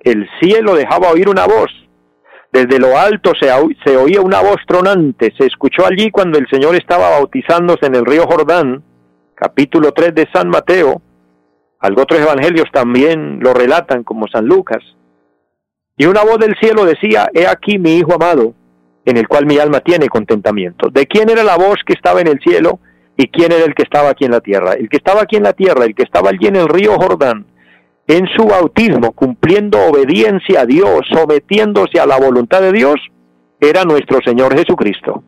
el 0.00 0.28
cielo 0.40 0.74
dejaba 0.74 1.10
oír 1.10 1.28
una 1.28 1.46
voz. 1.46 1.70
Desde 2.52 2.78
lo 2.78 2.96
alto 2.96 3.32
se, 3.38 3.50
se 3.84 3.96
oía 3.96 4.20
una 4.20 4.40
voz 4.40 4.58
tronante. 4.66 5.32
Se 5.36 5.46
escuchó 5.46 5.84
allí 5.84 6.10
cuando 6.10 6.38
el 6.38 6.46
Señor 6.48 6.76
estaba 6.76 7.10
bautizándose 7.10 7.86
en 7.86 7.96
el 7.96 8.06
río 8.06 8.26
Jordán, 8.26 8.82
capítulo 9.36 9.92
3 9.92 10.14
de 10.14 10.28
San 10.32 10.48
Mateo. 10.48 11.00
Algo 11.78 12.02
otros 12.02 12.20
evangelios 12.20 12.66
también 12.72 13.38
lo 13.40 13.52
relatan 13.52 14.02
como 14.02 14.26
San 14.26 14.46
Lucas. 14.46 14.82
Y 15.96 16.06
una 16.06 16.24
voz 16.24 16.38
del 16.38 16.56
cielo 16.58 16.84
decía, 16.84 17.28
He 17.32 17.46
aquí 17.46 17.78
mi 17.78 17.96
Hijo 17.98 18.14
amado, 18.14 18.54
en 19.04 19.16
el 19.18 19.28
cual 19.28 19.46
mi 19.46 19.58
alma 19.58 19.80
tiene 19.80 20.08
contentamiento. 20.08 20.88
¿De 20.88 21.06
quién 21.06 21.30
era 21.30 21.44
la 21.44 21.56
voz 21.56 21.76
que 21.86 21.92
estaba 21.92 22.20
en 22.20 22.28
el 22.28 22.40
cielo 22.40 22.80
y 23.16 23.28
quién 23.28 23.52
era 23.52 23.64
el 23.64 23.74
que 23.74 23.82
estaba 23.82 24.10
aquí 24.10 24.24
en 24.24 24.32
la 24.32 24.40
tierra? 24.40 24.72
El 24.72 24.88
que 24.88 24.96
estaba 24.96 25.22
aquí 25.22 25.36
en 25.36 25.44
la 25.44 25.52
tierra, 25.52 25.84
el 25.84 25.94
que 25.94 26.02
estaba 26.02 26.30
allí 26.30 26.46
en 26.46 26.56
el 26.56 26.68
río 26.68 26.98
Jordán, 26.98 27.46
en 28.08 28.26
su 28.36 28.46
bautismo, 28.46 29.12
cumpliendo 29.12 29.78
obediencia 29.84 30.62
a 30.62 30.66
Dios, 30.66 31.06
sometiéndose 31.12 32.00
a 32.00 32.06
la 32.06 32.18
voluntad 32.18 32.62
de 32.62 32.72
Dios, 32.72 32.96
era 33.60 33.84
nuestro 33.84 34.20
Señor 34.24 34.56
Jesucristo. 34.56 35.22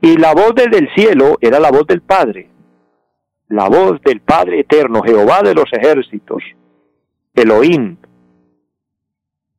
Y 0.00 0.18
la 0.18 0.34
voz 0.34 0.52
desde 0.54 0.78
el 0.78 0.88
cielo 0.94 1.38
era 1.40 1.60
la 1.60 1.70
voz 1.70 1.86
del 1.86 2.02
Padre, 2.02 2.48
la 3.54 3.68
voz 3.68 4.00
del 4.02 4.20
Padre 4.20 4.60
eterno, 4.60 5.02
Jehová 5.02 5.42
de 5.42 5.54
los 5.54 5.72
ejércitos, 5.72 6.42
Elohim, 7.34 7.96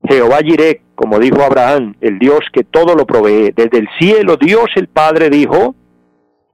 Jehová 0.04 0.40
Jireh, 0.44 0.82
como 0.96 1.18
dijo 1.18 1.42
Abraham, 1.42 1.96
el 2.02 2.20
Dios 2.20 2.42
que 2.52 2.64
todo 2.64 2.94
lo 2.94 3.06
provee. 3.06 3.54
Desde 3.56 3.80
el 3.80 3.88
cielo 3.98 4.36
Dios 4.38 4.66
el 4.76 4.88
Padre 4.88 5.30
dijo, 5.30 5.76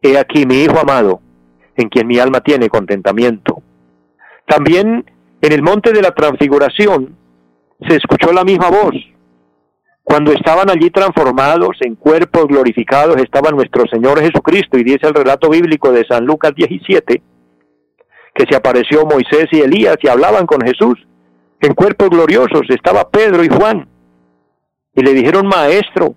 He 0.01 0.17
aquí 0.17 0.45
mi 0.45 0.63
Hijo 0.63 0.79
amado, 0.79 1.19
en 1.75 1.89
quien 1.89 2.07
mi 2.07 2.19
alma 2.19 2.41
tiene 2.41 2.69
contentamiento. 2.69 3.61
También 4.45 5.05
en 5.41 5.51
el 5.51 5.63
monte 5.63 5.91
de 5.91 6.01
la 6.01 6.11
transfiguración 6.11 7.17
se 7.87 7.95
escuchó 7.95 8.31
la 8.31 8.43
misma 8.43 8.69
voz. 8.69 8.95
Cuando 10.03 10.31
estaban 10.31 10.69
allí 10.69 10.91
transformados 10.91 11.77
en 11.81 11.95
cuerpos 11.95 12.47
glorificados 12.47 13.17
estaba 13.17 13.49
nuestro 13.49 13.85
Señor 13.87 14.19
Jesucristo 14.19 14.77
y 14.77 14.83
dice 14.83 15.07
el 15.07 15.13
relato 15.13 15.49
bíblico 15.49 15.91
de 15.91 16.05
San 16.05 16.25
Lucas 16.25 16.53
17 16.55 17.21
que 18.41 18.47
se 18.49 18.55
apareció 18.55 19.05
Moisés 19.05 19.45
y 19.51 19.61
Elías 19.61 19.97
y 20.01 20.07
hablaban 20.07 20.47
con 20.47 20.61
Jesús 20.61 20.97
en 21.59 21.75
cuerpos 21.75 22.09
gloriosos 22.09 22.63
estaba 22.69 23.07
Pedro 23.07 23.43
y 23.43 23.49
Juan. 23.49 23.87
Y 24.95 25.03
le 25.03 25.13
dijeron, 25.13 25.45
maestro, 25.45 26.15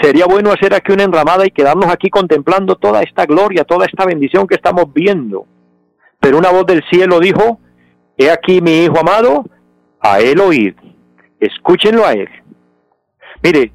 sería 0.00 0.24
bueno 0.24 0.50
hacer 0.50 0.72
aquí 0.72 0.92
una 0.92 1.02
enramada 1.02 1.44
y 1.46 1.50
quedarnos 1.50 1.90
aquí 1.92 2.08
contemplando 2.08 2.76
toda 2.76 3.02
esta 3.02 3.26
gloria, 3.26 3.64
toda 3.64 3.84
esta 3.84 4.06
bendición 4.06 4.46
que 4.46 4.54
estamos 4.54 4.90
viendo. 4.94 5.44
Pero 6.18 6.38
una 6.38 6.50
voz 6.50 6.64
del 6.64 6.82
cielo 6.90 7.20
dijo, 7.20 7.60
he 8.16 8.30
aquí 8.30 8.62
mi 8.62 8.84
hijo 8.84 8.98
amado, 8.98 9.44
a 10.00 10.20
él 10.20 10.40
oíd, 10.40 10.74
escúchenlo 11.38 12.06
a 12.06 12.14
él. 12.14 12.30
Mire, 13.42 13.72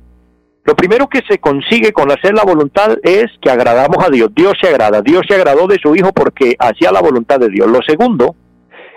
lo 0.65 0.75
primero 0.75 1.07
que 1.07 1.21
se 1.27 1.39
consigue 1.39 1.91
con 1.91 2.09
hacer 2.11 2.33
la 2.33 2.43
voluntad 2.43 2.97
es 3.03 3.25
que 3.41 3.49
agradamos 3.49 3.97
a 4.05 4.09
Dios. 4.09 4.29
Dios 4.33 4.53
se 4.61 4.69
agrada. 4.69 5.01
Dios 5.01 5.23
se 5.27 5.35
agradó 5.35 5.67
de 5.67 5.77
su 5.81 5.93
Hijo 5.93 6.13
porque 6.13 6.55
hacía 6.57 6.91
la 6.91 7.01
voluntad 7.01 7.39
de 7.39 7.49
Dios. 7.49 7.69
Lo 7.69 7.81
segundo 7.85 8.35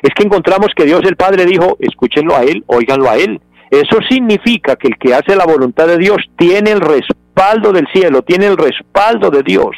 es 0.01 0.11
que 0.15 0.25
encontramos 0.25 0.69
que 0.77 0.85
Dios 0.85 1.01
el 1.05 1.17
Padre 1.17 1.45
dijo, 1.45 1.77
escúchenlo 1.81 2.37
a 2.37 2.45
Él, 2.45 2.63
óiganlo 2.67 3.11
a 3.11 3.17
Él. 3.17 3.41
Eso 3.71 3.99
significa 4.09 4.77
que 4.77 4.87
el 4.87 4.97
que 4.97 5.13
hace 5.13 5.35
la 5.35 5.45
voluntad 5.45 5.89
de 5.89 5.99
Dios 5.99 6.19
tiene 6.39 6.71
el 6.71 6.81
respaldo 6.81 7.73
del 7.73 7.89
cielo, 7.93 8.23
tiene 8.23 8.47
el 8.47 8.57
respaldo 8.57 9.31
de 9.31 9.43
Dios. 9.43 9.77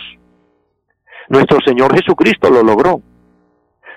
Nuestro 1.30 1.58
Señor 1.64 1.94
Jesucristo 1.94 2.50
lo 2.50 2.62
logró. 2.62 3.00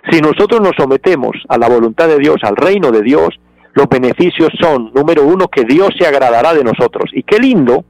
Si 0.10 0.22
nosotros 0.22 0.62
nos 0.62 0.74
sometemos 0.78 1.32
a 1.50 1.58
la 1.58 1.68
voluntad 1.68 2.08
de 2.08 2.18
Dios, 2.18 2.38
al 2.44 2.56
reino 2.56 2.92
de 2.92 3.02
Dios, 3.02 3.38
los 3.74 3.88
beneficios 3.88 4.50
son, 4.60 4.92
número 4.94 5.24
uno, 5.24 5.48
que 5.48 5.64
Dios 5.64 5.90
se 5.98 6.06
agradará 6.06 6.54
de 6.54 6.64
nosotros. 6.64 7.10
Y 7.14 7.24
qué 7.24 7.40
lindo 7.40 7.86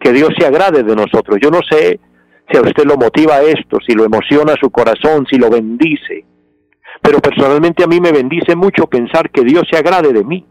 que 0.00 0.12
Dios 0.12 0.30
se 0.38 0.46
agrade 0.46 0.82
de 0.82 0.96
nosotros. 0.96 1.38
Yo 1.42 1.50
no 1.50 1.60
sé 1.68 2.00
si 2.50 2.56
a 2.56 2.62
usted 2.62 2.84
lo 2.84 2.96
motiva 2.96 3.42
esto, 3.42 3.78
si 3.86 3.94
lo 3.94 4.04
emociona 4.04 4.54
su 4.60 4.70
corazón, 4.70 5.26
si 5.28 5.36
lo 5.36 5.50
bendice 5.50 6.24
pero 7.00 7.20
personalmente 7.20 7.84
a 7.84 7.86
mí 7.86 8.00
me 8.00 8.12
bendice 8.12 8.56
mucho 8.56 8.86
pensar 8.86 9.30
que 9.30 9.42
Dios 9.42 9.64
se 9.70 9.78
agrade 9.78 10.12
de 10.12 10.24
mí, 10.24 10.44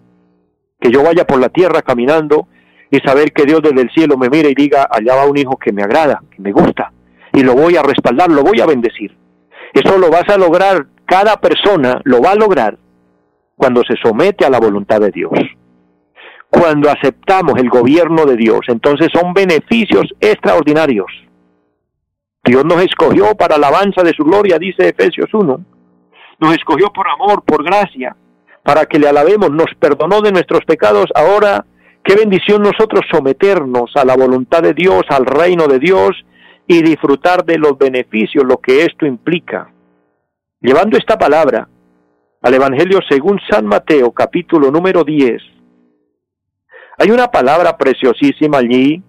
que 0.80 0.92
yo 0.92 1.04
vaya 1.04 1.26
por 1.26 1.40
la 1.40 1.50
tierra 1.50 1.82
caminando 1.82 2.48
y 2.90 3.00
saber 3.00 3.32
que 3.34 3.46
Dios 3.46 3.62
desde 3.62 3.82
el 3.82 3.92
cielo 3.92 4.18
me 4.18 4.30
mire 4.30 4.50
y 4.50 4.56
diga, 4.56 4.88
allá 4.90 5.16
va 5.16 5.26
un 5.26 5.38
hijo 5.38 5.58
que 5.58 5.74
me 5.74 5.84
agrada, 5.84 6.22
que 6.32 6.42
me 6.42 6.52
gusta, 6.52 6.92
y 7.34 7.44
lo 7.44 7.54
voy 7.54 7.76
a 7.76 7.84
respaldar, 7.84 8.30
lo 8.30 8.44
voy 8.44 8.62
a 8.62 8.66
bendecir. 8.66 9.16
Eso 9.74 9.98
lo 9.98 10.10
vas 10.10 10.28
a 10.30 10.38
lograr, 10.38 10.88
cada 11.06 11.38
persona 11.38 12.02
lo 12.06 12.22
va 12.22 12.32
a 12.32 12.36
lograr 12.36 12.78
cuando 13.58 13.82
se 13.84 13.96
somete 14.02 14.46
a 14.46 14.50
la 14.50 14.60
voluntad 14.60 15.02
de 15.02 15.12
Dios. 15.12 15.34
Cuando 16.50 16.90
aceptamos 16.90 17.56
el 17.58 17.70
gobierno 17.70 18.26
de 18.26 18.38
Dios, 18.38 18.62
entonces 18.68 19.10
son 19.12 19.34
beneficios 19.34 20.14
extraordinarios. 20.22 21.12
Dios 22.46 22.64
nos 22.64 22.82
escogió 22.82 23.36
para 23.36 23.56
alabanza 23.56 24.04
de 24.04 24.14
su 24.14 24.24
gloria, 24.24 24.58
dice 24.58 24.88
Efesios 24.88 25.34
1 25.34 25.78
nos 26.40 26.56
escogió 26.56 26.92
por 26.92 27.08
amor, 27.08 27.44
por 27.44 27.64
gracia, 27.64 28.16
para 28.64 28.86
que 28.86 29.00
le 29.00 29.08
alabemos, 29.08 29.52
nos 29.52 29.74
perdonó 29.80 30.22
de 30.22 30.32
nuestros 30.32 30.64
pecados. 30.66 31.08
Ahora, 31.16 31.66
qué 32.04 32.16
bendición 32.16 32.62
nosotros 32.62 33.06
someternos 33.12 33.92
a 33.96 34.06
la 34.06 34.16
voluntad 34.16 34.62
de 34.62 34.74
Dios, 34.74 35.04
al 35.10 35.26
reino 35.26 35.68
de 35.68 35.80
Dios 35.80 36.12
y 36.68 36.82
disfrutar 36.82 37.46
de 37.46 37.58
los 37.58 37.78
beneficios, 37.78 38.44
lo 38.46 38.58
que 38.58 38.84
esto 38.84 39.06
implica. 39.06 39.72
Llevando 40.60 40.98
esta 40.98 41.18
palabra 41.18 41.68
al 42.42 42.54
Evangelio 42.54 43.00
según 43.10 43.40
San 43.50 43.66
Mateo, 43.66 44.12
capítulo 44.12 44.72
número 44.72 45.04
10, 45.04 45.42
hay 47.00 47.12
una 47.12 47.28
palabra 47.28 47.78
preciosísima 47.78 48.58
allí, 48.58 49.04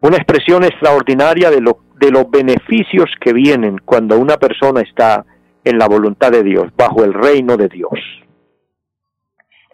una 0.00 0.16
expresión 0.16 0.64
extraordinaria 0.64 1.50
de, 1.50 1.60
lo, 1.60 1.78
de 2.00 2.10
los 2.10 2.28
beneficios 2.30 3.10
que 3.20 3.32
vienen 3.32 3.78
cuando 3.84 4.18
una 4.18 4.36
persona 4.36 4.80
está 4.80 5.24
en 5.62 5.78
la 5.78 5.86
voluntad 5.86 6.32
de 6.32 6.42
Dios, 6.42 6.68
bajo 6.76 7.04
el 7.04 7.12
reino 7.12 7.56
de 7.56 7.68
Dios. 7.68 7.92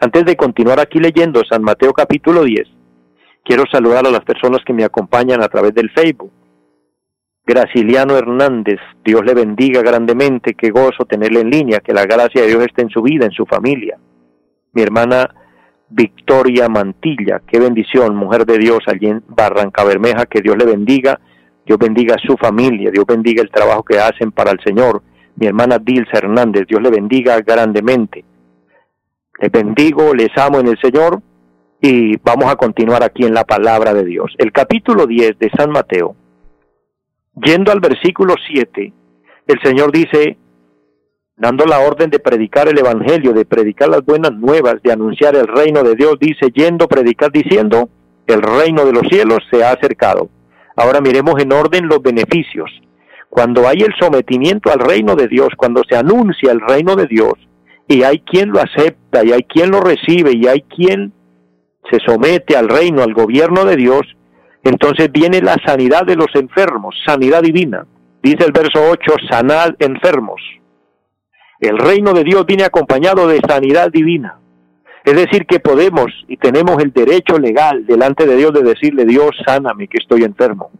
Antes 0.00 0.26
de 0.26 0.36
continuar 0.36 0.80
aquí 0.80 0.98
leyendo 0.98 1.42
San 1.48 1.62
Mateo 1.62 1.92
capítulo 1.94 2.44
10, 2.44 2.68
quiero 3.42 3.64
saludar 3.70 4.06
a 4.06 4.10
las 4.10 4.24
personas 4.24 4.60
que 4.66 4.74
me 4.74 4.84
acompañan 4.84 5.42
a 5.42 5.48
través 5.48 5.72
del 5.72 5.90
Facebook. 5.90 6.30
Graciliano 7.46 8.16
Hernández, 8.16 8.80
Dios 9.04 9.24
le 9.24 9.34
bendiga 9.34 9.80
grandemente, 9.82 10.54
qué 10.54 10.70
gozo 10.70 11.04
tenerle 11.04 11.40
en 11.40 11.50
línea, 11.50 11.80
que 11.80 11.92
la 11.92 12.04
gracia 12.04 12.42
de 12.42 12.48
Dios 12.48 12.64
esté 12.64 12.82
en 12.82 12.90
su 12.90 13.02
vida, 13.02 13.24
en 13.24 13.32
su 13.32 13.46
familia. 13.46 13.98
Mi 14.72 14.82
hermana 14.82 15.32
Victoria 15.88 16.68
Mantilla, 16.68 17.40
qué 17.46 17.60
bendición, 17.60 18.16
mujer 18.16 18.44
de 18.44 18.58
Dios 18.58 18.80
allí 18.86 19.06
en 19.06 19.22
Barranca 19.28 19.84
Bermeja, 19.84 20.26
que 20.26 20.40
Dios 20.40 20.56
le 20.56 20.64
bendiga, 20.64 21.20
Dios 21.64 21.78
bendiga 21.78 22.16
a 22.16 22.26
su 22.26 22.36
familia, 22.36 22.90
Dios 22.90 23.06
bendiga 23.06 23.42
el 23.42 23.50
trabajo 23.50 23.84
que 23.84 23.98
hacen 23.98 24.32
para 24.32 24.50
el 24.50 24.60
Señor 24.60 25.02
mi 25.36 25.46
hermana 25.46 25.78
Dilsa 25.78 26.18
Hernández, 26.18 26.66
Dios 26.66 26.80
le 26.82 26.90
bendiga 26.90 27.40
grandemente. 27.40 28.24
Les 29.38 29.52
bendigo, 29.52 30.14
les 30.14 30.30
amo 30.36 30.60
en 30.60 30.68
el 30.68 30.78
Señor 30.78 31.20
y 31.80 32.16
vamos 32.18 32.50
a 32.50 32.56
continuar 32.56 33.02
aquí 33.02 33.24
en 33.24 33.34
la 33.34 33.44
palabra 33.44 33.92
de 33.92 34.04
Dios. 34.04 34.34
El 34.38 34.50
capítulo 34.50 35.06
10 35.06 35.38
de 35.38 35.50
San 35.50 35.70
Mateo, 35.70 36.16
yendo 37.36 37.72
al 37.72 37.80
versículo 37.80 38.34
7, 38.48 38.92
el 39.46 39.60
Señor 39.62 39.92
dice, 39.92 40.36
dando 41.36 41.64
la 41.66 41.80
orden 41.80 42.10
de 42.10 42.18
predicar 42.18 42.68
el 42.68 42.78
Evangelio, 42.78 43.32
de 43.32 43.44
predicar 43.44 43.88
las 43.88 44.04
buenas 44.04 44.32
nuevas, 44.32 44.82
de 44.82 44.92
anunciar 44.92 45.36
el 45.36 45.46
reino 45.46 45.82
de 45.82 45.94
Dios, 45.94 46.16
dice, 46.20 46.50
yendo, 46.52 46.88
predicar 46.88 47.30
diciendo, 47.30 47.88
el 48.26 48.42
reino 48.42 48.84
de 48.84 48.92
los 48.92 49.06
cielos 49.08 49.38
se 49.50 49.62
ha 49.62 49.72
acercado. 49.72 50.28
Ahora 50.76 51.00
miremos 51.00 51.40
en 51.40 51.52
orden 51.52 51.86
los 51.86 52.02
beneficios 52.02 52.70
cuando 53.28 53.68
hay 53.68 53.78
el 53.78 53.94
sometimiento 54.00 54.72
al 54.72 54.78
reino 54.78 55.14
de 55.14 55.28
Dios, 55.28 55.48
cuando 55.58 55.82
se 55.86 55.94
anuncia 55.94 56.50
el 56.52 56.60
reino 56.60 56.96
de 56.96 57.06
Dios, 57.06 57.34
y 57.86 58.02
hay 58.02 58.20
quien 58.20 58.48
lo 58.48 58.60
acepta, 58.60 59.24
y 59.24 59.32
hay 59.32 59.42
quien 59.42 59.70
lo 59.70 59.80
recibe, 59.80 60.32
y 60.34 60.46
hay 60.46 60.62
quien 60.62 61.12
se 61.90 61.98
somete 62.00 62.56
al 62.56 62.68
reino, 62.68 63.02
al 63.02 63.12
gobierno 63.12 63.66
de 63.66 63.76
Dios, 63.76 64.15
entonces 64.68 65.10
viene 65.12 65.40
la 65.40 65.56
sanidad 65.64 66.04
de 66.04 66.16
los 66.16 66.34
enfermos, 66.34 66.94
sanidad 67.04 67.42
divina. 67.42 67.86
Dice 68.22 68.44
el 68.44 68.52
verso 68.52 68.80
8, 68.90 69.14
sanad 69.30 69.74
enfermos. 69.78 70.40
El 71.60 71.78
reino 71.78 72.12
de 72.12 72.24
Dios 72.24 72.44
viene 72.46 72.64
acompañado 72.64 73.28
de 73.28 73.40
sanidad 73.46 73.90
divina. 73.90 74.38
Es 75.04 75.14
decir, 75.14 75.46
que 75.46 75.60
podemos 75.60 76.06
y 76.26 76.36
tenemos 76.36 76.82
el 76.82 76.92
derecho 76.92 77.38
legal 77.38 77.86
delante 77.86 78.26
de 78.26 78.36
Dios 78.36 78.52
de 78.52 78.62
decirle, 78.62 79.04
Dios, 79.04 79.30
sáname 79.46 79.86
que 79.86 79.98
estoy 80.00 80.24
enfermo. 80.24 80.72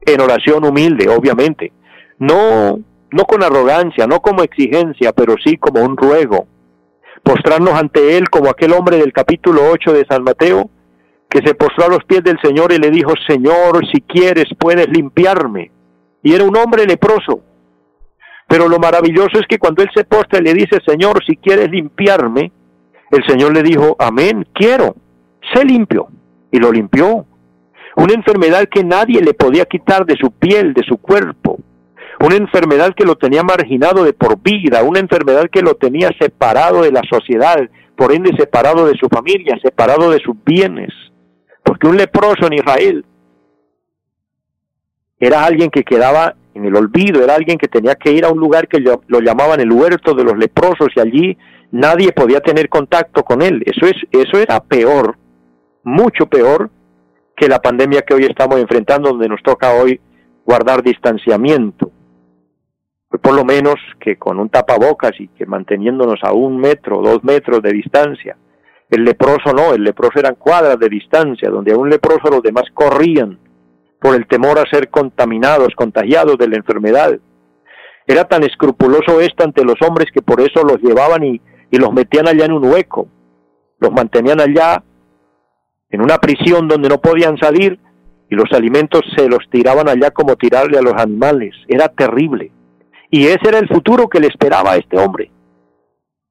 En 0.00 0.20
oración 0.20 0.64
humilde, 0.64 1.08
obviamente. 1.08 1.72
No, 2.18 2.80
no 3.12 3.24
con 3.24 3.42
arrogancia, 3.44 4.08
no 4.08 4.20
como 4.20 4.42
exigencia, 4.42 5.12
pero 5.12 5.36
sí 5.44 5.58
como 5.58 5.80
un 5.80 5.96
ruego. 5.96 6.48
Postrarnos 7.22 7.74
ante 7.74 8.16
Él 8.16 8.28
como 8.30 8.50
aquel 8.50 8.72
hombre 8.72 8.96
del 8.96 9.12
capítulo 9.12 9.62
8 9.70 9.92
de 9.92 10.06
San 10.06 10.24
Mateo, 10.24 10.68
que 11.32 11.40
se 11.46 11.54
postró 11.54 11.86
a 11.86 11.88
los 11.88 12.04
pies 12.04 12.22
del 12.22 12.38
Señor 12.42 12.74
y 12.74 12.78
le 12.78 12.90
dijo, 12.90 13.14
Señor, 13.26 13.86
si 13.90 14.02
quieres 14.02 14.44
puedes 14.58 14.86
limpiarme. 14.88 15.70
Y 16.22 16.34
era 16.34 16.44
un 16.44 16.54
hombre 16.54 16.84
leproso. 16.84 17.40
Pero 18.46 18.68
lo 18.68 18.78
maravilloso 18.78 19.40
es 19.40 19.46
que 19.48 19.58
cuando 19.58 19.82
él 19.82 19.88
se 19.94 20.04
postra 20.04 20.40
y 20.40 20.42
le 20.42 20.52
dice, 20.52 20.78
Señor, 20.86 21.24
si 21.24 21.36
quieres 21.36 21.70
limpiarme, 21.70 22.52
el 23.10 23.24
Señor 23.26 23.54
le 23.54 23.62
dijo, 23.62 23.96
amén, 23.98 24.46
quiero, 24.52 24.94
sé 25.54 25.64
limpio. 25.64 26.08
Y 26.50 26.58
lo 26.58 26.70
limpió. 26.70 27.24
Una 27.96 28.12
enfermedad 28.12 28.68
que 28.70 28.84
nadie 28.84 29.22
le 29.22 29.32
podía 29.32 29.64
quitar 29.64 30.04
de 30.04 30.16
su 30.16 30.32
piel, 30.32 30.74
de 30.74 30.82
su 30.82 30.98
cuerpo. 30.98 31.58
Una 32.20 32.36
enfermedad 32.36 32.92
que 32.94 33.06
lo 33.06 33.16
tenía 33.16 33.42
marginado 33.42 34.04
de 34.04 34.12
por 34.12 34.38
vida, 34.38 34.82
una 34.82 35.00
enfermedad 35.00 35.48
que 35.50 35.62
lo 35.62 35.76
tenía 35.76 36.10
separado 36.20 36.82
de 36.82 36.92
la 36.92 37.00
sociedad, 37.10 37.56
por 37.96 38.12
ende 38.12 38.36
separado 38.36 38.86
de 38.86 38.98
su 38.98 39.08
familia, 39.08 39.58
separado 39.62 40.10
de 40.10 40.18
sus 40.18 40.36
bienes. 40.44 40.92
Porque 41.62 41.86
un 41.86 41.96
leproso 41.96 42.46
en 42.46 42.54
Israel 42.54 43.04
era 45.18 45.44
alguien 45.44 45.70
que 45.70 45.84
quedaba 45.84 46.34
en 46.54 46.64
el 46.64 46.76
olvido, 46.76 47.22
era 47.22 47.34
alguien 47.34 47.58
que 47.58 47.68
tenía 47.68 47.94
que 47.94 48.12
ir 48.12 48.24
a 48.24 48.30
un 48.30 48.38
lugar 48.38 48.68
que 48.68 48.80
lo 48.80 49.20
llamaban 49.20 49.60
el 49.60 49.72
huerto 49.72 50.14
de 50.14 50.24
los 50.24 50.36
leprosos 50.36 50.88
y 50.94 51.00
allí 51.00 51.38
nadie 51.72 52.12
podía 52.12 52.40
tener 52.40 52.68
contacto 52.68 53.24
con 53.24 53.42
él. 53.42 53.62
Eso 53.66 53.86
es 53.86 53.96
eso 54.12 54.38
era 54.38 54.60
peor, 54.60 55.16
mucho 55.82 56.26
peor 56.26 56.70
que 57.36 57.48
la 57.48 57.60
pandemia 57.60 58.02
que 58.02 58.14
hoy 58.14 58.24
estamos 58.24 58.60
enfrentando 58.60 59.08
donde 59.08 59.28
nos 59.28 59.42
toca 59.42 59.72
hoy 59.72 60.00
guardar 60.44 60.82
distanciamiento. 60.82 61.90
Por 63.08 63.34
lo 63.34 63.44
menos 63.44 63.74
que 64.00 64.16
con 64.16 64.38
un 64.38 64.48
tapabocas 64.48 65.12
y 65.18 65.28
que 65.28 65.46
manteniéndonos 65.46 66.20
a 66.22 66.32
un 66.32 66.58
metro, 66.58 67.02
dos 67.02 67.22
metros 67.24 67.62
de 67.62 67.72
distancia. 67.72 68.36
El 68.92 69.04
leproso 69.04 69.54
no, 69.54 69.72
el 69.72 69.84
leproso 69.84 70.18
eran 70.18 70.34
cuadras 70.34 70.78
de 70.78 70.90
distancia, 70.90 71.48
donde 71.48 71.72
a 71.72 71.78
un 71.78 71.88
leproso 71.88 72.28
los 72.30 72.42
demás 72.42 72.64
corrían 72.74 73.38
por 73.98 74.14
el 74.14 74.26
temor 74.26 74.58
a 74.58 74.68
ser 74.70 74.90
contaminados, 74.90 75.74
contagiados 75.74 76.36
de 76.36 76.46
la 76.46 76.56
enfermedad. 76.58 77.18
Era 78.06 78.24
tan 78.24 78.42
escrupuloso 78.42 79.18
esto 79.22 79.44
ante 79.44 79.64
los 79.64 79.76
hombres 79.80 80.08
que 80.12 80.20
por 80.20 80.42
eso 80.42 80.62
los 80.62 80.76
llevaban 80.82 81.24
y, 81.24 81.40
y 81.70 81.78
los 81.78 81.90
metían 81.90 82.28
allá 82.28 82.44
en 82.44 82.52
un 82.52 82.66
hueco, 82.66 83.08
los 83.80 83.90
mantenían 83.92 84.42
allá 84.42 84.82
en 85.88 86.02
una 86.02 86.18
prisión 86.18 86.68
donde 86.68 86.90
no 86.90 87.00
podían 87.00 87.38
salir 87.38 87.78
y 88.28 88.34
los 88.34 88.52
alimentos 88.52 89.00
se 89.16 89.26
los 89.26 89.48
tiraban 89.50 89.88
allá 89.88 90.10
como 90.10 90.36
tirarle 90.36 90.76
a 90.76 90.82
los 90.82 91.00
animales. 91.00 91.54
Era 91.66 91.88
terrible. 91.88 92.52
Y 93.10 93.24
ese 93.24 93.48
era 93.48 93.58
el 93.58 93.68
futuro 93.68 94.06
que 94.08 94.20
le 94.20 94.26
esperaba 94.26 94.72
a 94.72 94.76
este 94.76 94.98
hombre. 94.98 95.30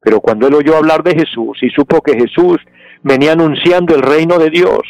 Pero 0.02 0.20
cuando 0.20 0.48
él 0.48 0.56
oyó 0.56 0.78
hablar 0.78 1.04
de 1.04 1.14
Jesús 1.14 1.60
y 1.62 1.70
supo 1.70 2.02
que 2.02 2.14
Jesús 2.14 2.58
venía 3.04 3.34
anunciando 3.34 3.96
el 3.96 4.02
reino 4.02 4.38
de 4.38 4.50
Dios, 4.50 4.82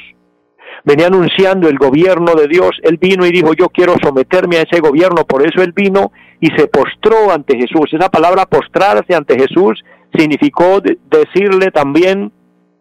venía 0.83 1.07
anunciando 1.07 1.67
el 1.67 1.77
gobierno 1.77 2.33
de 2.33 2.47
Dios, 2.47 2.71
él 2.83 2.97
vino 2.97 3.25
y 3.25 3.31
dijo, 3.31 3.53
yo 3.53 3.69
quiero 3.69 3.95
someterme 4.01 4.57
a 4.57 4.61
ese 4.61 4.79
gobierno, 4.79 5.25
por 5.25 5.45
eso 5.45 5.61
él 5.61 5.73
vino 5.73 6.11
y 6.39 6.47
se 6.57 6.67
postró 6.67 7.31
ante 7.31 7.57
Jesús. 7.57 7.91
Esa 7.91 8.09
palabra 8.09 8.45
postrarse 8.45 9.13
ante 9.13 9.37
Jesús 9.37 9.83
significó 10.17 10.81
decirle 11.09 11.71
también 11.71 12.31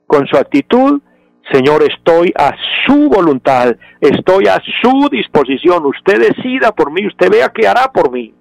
con 0.07 0.27
su 0.27 0.37
actitud, 0.37 1.01
Señor, 1.53 1.83
estoy 1.83 2.33
a 2.37 2.55
su 2.87 3.09
voluntad, 3.09 3.75
estoy 4.01 4.47
a 4.47 4.61
su 4.81 5.09
disposición, 5.11 5.85
usted 5.85 6.21
decida 6.21 6.73
por 6.73 6.93
mí, 6.93 7.07
usted 7.07 7.29
vea 7.31 7.49
qué 7.49 7.67
hará 7.67 7.91
por 7.93 8.11
mí. 8.13 8.35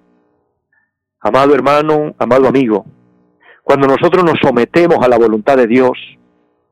Amado 1.21 1.55
hermano, 1.55 2.13
amado 2.19 2.47
amigo, 2.47 2.85
cuando 3.69 3.85
nosotros 3.85 4.23
nos 4.23 4.39
sometemos 4.41 4.97
a 4.99 5.07
la 5.07 5.19
voluntad 5.19 5.55
de 5.55 5.67
Dios 5.67 5.91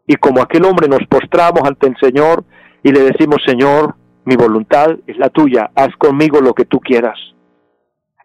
y 0.08 0.16
como 0.16 0.42
aquel 0.42 0.66
hombre 0.66 0.88
nos 0.88 1.06
postramos 1.08 1.62
ante 1.64 1.86
el 1.86 1.96
Señor, 2.02 2.44
y 2.82 2.92
le 2.92 3.02
decimos, 3.02 3.38
Señor, 3.46 3.94
mi 4.26 4.36
voluntad 4.36 4.98
es 5.06 5.16
la 5.20 5.30
tuya, 5.30 5.70
haz 5.76 5.96
conmigo 6.00 6.42
lo 6.42 6.56
que 6.56 6.66
tú 6.66 6.80
quieras. 6.80 7.20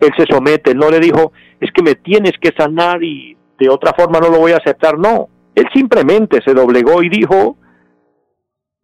Él 0.01 0.11
se 0.17 0.25
somete, 0.25 0.75
no 0.75 0.89
le 0.89 1.01
dijo, 1.01 1.33
es 1.61 1.71
que 1.71 1.83
me 1.83 1.97
tienes 1.97 2.33
que 2.41 2.51
sanar 2.57 3.05
y 3.05 3.37
de 3.59 3.69
otra 3.69 3.93
forma 3.93 4.21
no 4.21 4.31
lo 4.31 4.39
voy 4.39 4.53
a 4.53 4.57
aceptar, 4.57 4.99
no. 4.99 5.29
Él 5.55 5.67
simplemente 5.75 6.41
se 6.43 6.55
doblegó 6.55 7.03
y 7.03 7.11
dijo, 7.11 7.59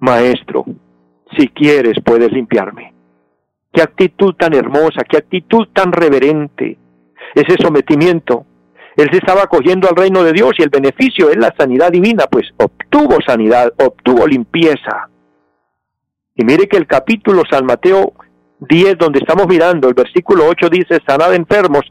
Maestro, 0.00 0.66
si 1.34 1.48
quieres 1.48 1.94
puedes 2.04 2.30
limpiarme. 2.30 2.92
Qué 3.72 3.80
actitud 3.80 4.34
tan 4.34 4.52
hermosa, 4.52 5.02
qué 5.08 5.16
actitud 5.16 5.68
tan 5.72 5.92
reverente. 5.92 6.76
Ese 7.34 7.56
sometimiento. 7.58 8.44
Él 8.98 9.08
se 9.12 9.18
estaba 9.18 9.44
acogiendo 9.44 9.88
al 9.88 9.94
reino 9.94 10.24
de 10.24 10.32
Dios 10.32 10.54
y 10.58 10.62
el 10.62 10.70
beneficio 10.70 11.30
es 11.30 11.36
la 11.36 11.54
sanidad 11.56 11.92
divina, 11.92 12.24
pues 12.28 12.48
obtuvo 12.56 13.18
sanidad, 13.24 13.72
obtuvo 13.78 14.26
limpieza. 14.26 15.08
Y 16.34 16.44
mire 16.44 16.66
que 16.66 16.78
el 16.78 16.88
capítulo 16.88 17.44
San 17.48 17.64
Mateo 17.64 18.12
10, 18.58 18.98
donde 18.98 19.20
estamos 19.20 19.46
mirando, 19.46 19.86
el 19.86 19.94
versículo 19.94 20.46
8 20.48 20.68
dice, 20.68 20.98
sanad 21.06 21.32
enfermos, 21.32 21.82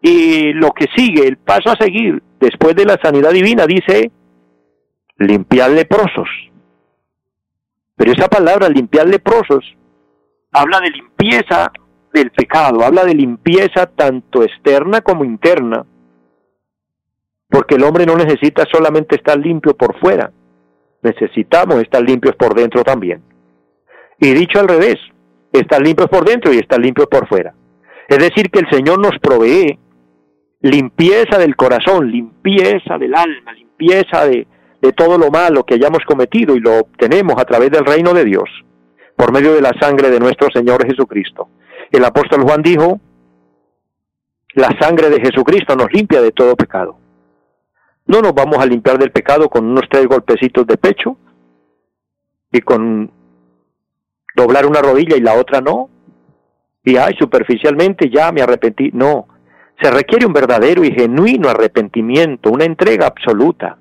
y 0.00 0.54
lo 0.54 0.70
que 0.70 0.86
sigue, 0.96 1.28
el 1.28 1.36
paso 1.36 1.68
a 1.68 1.76
seguir, 1.76 2.22
después 2.40 2.74
de 2.74 2.86
la 2.86 2.98
sanidad 3.02 3.32
divina, 3.32 3.66
dice, 3.66 4.10
limpiar 5.18 5.72
leprosos. 5.72 6.30
Pero 7.94 8.10
esa 8.10 8.28
palabra, 8.28 8.70
limpiar 8.70 9.06
leprosos, 9.06 9.66
habla 10.52 10.80
de 10.80 10.92
limpieza 10.92 11.70
del 12.14 12.30
pecado, 12.30 12.82
habla 12.82 13.04
de 13.04 13.14
limpieza 13.14 13.84
tanto 13.84 14.42
externa 14.42 15.02
como 15.02 15.26
interna, 15.26 15.84
porque 17.48 17.76
el 17.76 17.84
hombre 17.84 18.04
no 18.06 18.16
necesita 18.16 18.64
solamente 18.70 19.16
estar 19.16 19.38
limpio 19.38 19.76
por 19.76 19.98
fuera, 19.98 20.30
necesitamos 21.02 21.80
estar 21.80 22.02
limpios 22.02 22.36
por 22.36 22.54
dentro 22.54 22.82
también. 22.84 23.22
Y 24.20 24.32
dicho 24.34 24.58
al 24.60 24.68
revés, 24.68 24.96
estar 25.52 25.80
limpios 25.80 26.08
por 26.08 26.24
dentro 26.24 26.52
y 26.52 26.58
estar 26.58 26.78
limpios 26.78 27.06
por 27.08 27.26
fuera. 27.28 27.54
Es 28.08 28.18
decir, 28.18 28.50
que 28.50 28.60
el 28.60 28.70
Señor 28.70 28.98
nos 28.98 29.18
provee 29.20 29.78
limpieza 30.60 31.38
del 31.38 31.56
corazón, 31.56 32.10
limpieza 32.10 32.98
del 32.98 33.14
alma, 33.14 33.52
limpieza 33.52 34.26
de, 34.26 34.46
de 34.80 34.92
todo 34.92 35.18
lo 35.18 35.30
malo 35.30 35.64
que 35.64 35.74
hayamos 35.74 36.00
cometido 36.06 36.56
y 36.56 36.60
lo 36.60 36.78
obtenemos 36.80 37.36
a 37.38 37.44
través 37.44 37.70
del 37.70 37.84
reino 37.84 38.12
de 38.12 38.24
Dios, 38.24 38.48
por 39.16 39.32
medio 39.32 39.54
de 39.54 39.62
la 39.62 39.72
sangre 39.80 40.10
de 40.10 40.20
nuestro 40.20 40.48
Señor 40.52 40.86
Jesucristo. 40.86 41.48
El 41.90 42.04
apóstol 42.04 42.42
Juan 42.42 42.62
dijo, 42.62 43.00
la 44.54 44.68
sangre 44.80 45.10
de 45.10 45.20
Jesucristo 45.20 45.76
nos 45.76 45.92
limpia 45.92 46.20
de 46.20 46.32
todo 46.32 46.56
pecado. 46.56 46.98
No 48.08 48.22
nos 48.22 48.34
vamos 48.34 48.58
a 48.58 48.66
limpiar 48.66 48.98
del 48.98 49.12
pecado 49.12 49.48
con 49.50 49.66
unos 49.66 49.84
tres 49.88 50.06
golpecitos 50.06 50.66
de 50.66 50.78
pecho 50.78 51.18
y 52.50 52.60
con 52.62 53.10
doblar 54.34 54.64
una 54.64 54.80
rodilla 54.80 55.14
y 55.16 55.20
la 55.20 55.34
otra 55.34 55.60
no. 55.60 55.90
Y 56.82 56.96
ay, 56.96 57.14
superficialmente 57.18 58.08
ya 58.08 58.32
me 58.32 58.40
arrepentí. 58.40 58.90
No, 58.94 59.28
se 59.82 59.90
requiere 59.90 60.24
un 60.24 60.32
verdadero 60.32 60.84
y 60.84 60.92
genuino 60.92 61.50
arrepentimiento, 61.50 62.50
una 62.50 62.64
entrega 62.64 63.06
absoluta, 63.06 63.76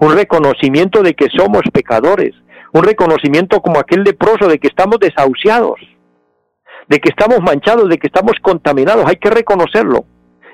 un 0.00 0.12
reconocimiento 0.16 1.00
de 1.04 1.14
que 1.14 1.28
somos 1.28 1.62
pecadores, 1.72 2.34
un 2.72 2.82
reconocimiento 2.82 3.60
como 3.62 3.78
aquel 3.78 4.02
leproso 4.02 4.48
de 4.48 4.58
que 4.58 4.66
estamos 4.66 4.98
desahuciados, 4.98 5.78
de 6.88 6.98
que 6.98 7.10
estamos 7.10 7.38
manchados, 7.40 7.88
de 7.88 7.98
que 7.98 8.08
estamos 8.08 8.32
contaminados. 8.42 9.06
Hay 9.06 9.16
que 9.16 9.30
reconocerlo 9.30 10.04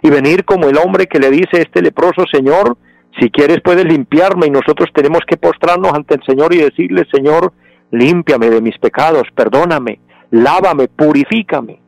y 0.02 0.10
venir 0.10 0.44
como 0.44 0.68
el 0.68 0.76
hombre 0.76 1.06
que 1.06 1.18
le 1.18 1.30
dice 1.30 1.56
a 1.56 1.62
este 1.62 1.80
leproso, 1.80 2.26
Señor, 2.30 2.76
si 3.20 3.30
quieres 3.30 3.60
puedes 3.62 3.84
limpiarme 3.84 4.46
y 4.46 4.50
nosotros 4.50 4.88
tenemos 4.94 5.20
que 5.26 5.36
postrarnos 5.36 5.92
ante 5.92 6.14
el 6.14 6.22
Señor 6.24 6.54
y 6.54 6.58
decirle, 6.58 7.06
Señor, 7.12 7.52
límpiame 7.90 8.50
de 8.50 8.60
mis 8.60 8.78
pecados, 8.78 9.24
perdóname, 9.34 10.00
lávame, 10.30 10.88
purifícame. 10.88 11.80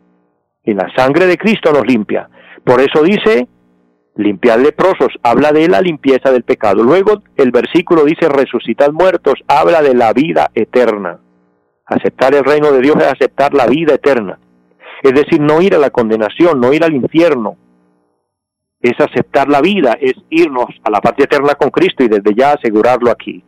Y 0.65 0.75
la 0.75 0.89
sangre 0.97 1.27
de 1.27 1.39
Cristo 1.39 1.73
nos 1.73 1.87
limpia. 1.87 2.29
Por 2.65 2.81
eso 2.81 3.03
dice, 3.03 3.49
limpiar 4.17 4.61
leprosos, 4.61 5.09
habla 5.23 5.53
de 5.53 5.69
la 5.69 5.81
limpieza 5.81 6.31
del 6.31 6.43
pecado. 6.43 6.83
Luego 6.83 7.23
el 7.37 7.51
versículo 7.51 8.05
dice, 8.05 8.29
resucitar 8.29 8.93
muertos, 8.93 9.35
habla 9.49 9.83
de 9.83 9.95
la 9.95 10.13
vida 10.13 10.51
eterna. 10.55 11.19
Aceptar 11.87 12.35
el 12.35 12.45
reino 12.45 12.71
de 12.73 12.81
Dios 12.81 12.97
es 12.99 13.07
aceptar 13.07 13.55
la 13.55 13.67
vida 13.67 13.95
eterna. 13.95 14.39
Es 15.03 15.13
decir, 15.13 15.41
no 15.41 15.63
ir 15.63 15.75
a 15.75 15.79
la 15.79 15.91
condenación, 15.91 16.61
no 16.61 16.73
ir 16.73 16.85
al 16.85 16.95
infierno. 16.95 17.57
Es 18.81 18.99
aceptar 18.99 19.49
la 19.49 19.61
vida, 19.61 19.97
es 20.01 20.15
irnos 20.31 20.69
a 20.85 20.91
la 20.91 21.01
patria 21.01 21.25
eterna 21.25 21.55
con 21.55 21.71
Cristo 21.71 22.03
y 22.03 22.09
desde 22.09 22.35
ya 22.35 22.53
asegurarlo 22.53 23.11
aquí. 23.11 23.45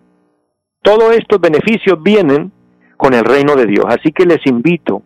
Todos 0.83 1.15
estos 1.17 1.41
beneficios 1.41 2.03
vienen 2.03 2.53
con 2.97 3.15
el 3.15 3.25
reino 3.25 3.55
de 3.57 3.67
Dios. 3.67 3.87
Así 3.89 4.13
que 4.13 4.27
les 4.27 4.45
invito 4.47 5.03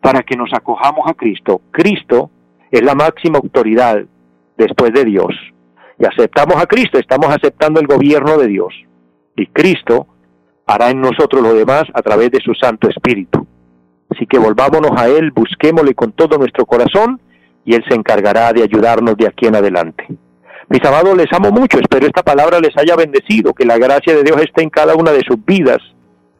para 0.00 0.22
que 0.22 0.36
nos 0.36 0.52
acojamos 0.52 1.08
a 1.08 1.14
Cristo. 1.14 1.60
Cristo 1.70 2.30
es 2.70 2.82
la 2.82 2.94
máxima 2.94 3.38
autoridad, 3.38 4.04
después 4.56 4.92
de 4.92 5.04
Dios. 5.04 5.34
Y 5.98 6.04
aceptamos 6.04 6.56
a 6.56 6.66
Cristo, 6.66 6.98
estamos 6.98 7.28
aceptando 7.28 7.80
el 7.80 7.86
gobierno 7.86 8.36
de 8.38 8.48
Dios. 8.48 8.74
Y 9.36 9.46
Cristo 9.46 10.06
hará 10.66 10.90
en 10.90 11.00
nosotros 11.00 11.42
lo 11.42 11.54
demás 11.54 11.84
a 11.94 12.02
través 12.02 12.30
de 12.30 12.40
su 12.40 12.54
Santo 12.54 12.88
Espíritu. 12.88 13.46
Así 14.10 14.26
que 14.26 14.38
volvámonos 14.38 14.92
a 14.96 15.08
Él, 15.08 15.30
busquémosle 15.30 15.94
con 15.94 16.12
todo 16.12 16.38
nuestro 16.38 16.66
corazón 16.66 17.20
y 17.66 17.74
Él 17.74 17.84
se 17.86 17.94
encargará 17.94 18.52
de 18.52 18.62
ayudarnos 18.62 19.16
de 19.16 19.26
aquí 19.26 19.46
en 19.46 19.56
adelante. 19.56 20.06
Mis 20.68 20.82
amados, 20.84 21.16
les 21.16 21.30
amo 21.32 21.50
mucho, 21.50 21.78
espero 21.78 22.06
esta 22.06 22.22
palabra 22.22 22.58
les 22.60 22.76
haya 22.76 22.96
bendecido, 22.96 23.52
que 23.52 23.66
la 23.66 23.76
gracia 23.76 24.14
de 24.14 24.22
Dios 24.22 24.40
esté 24.40 24.62
en 24.62 24.70
cada 24.70 24.94
una 24.94 25.12
de 25.12 25.20
sus 25.26 25.44
vidas. 25.44 25.78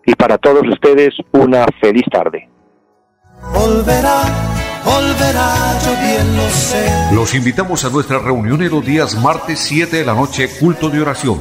Y 0.05 0.15
para 0.15 0.39
todos 0.39 0.63
ustedes 0.69 1.11
una 1.33 1.67
feliz 1.81 2.05
tarde. 2.11 2.49
Los 7.13 7.35
invitamos 7.35 7.85
a 7.85 7.91
nuestra 7.91 8.19
reunión 8.21 8.63
en 8.63 8.71
los 8.71 8.87
días 8.87 9.21
martes 9.21 9.59
7 9.59 9.97
de 9.97 10.05
la 10.05 10.15
noche, 10.15 10.49
culto 10.61 10.91
de 10.91 11.01
oración, 11.01 11.41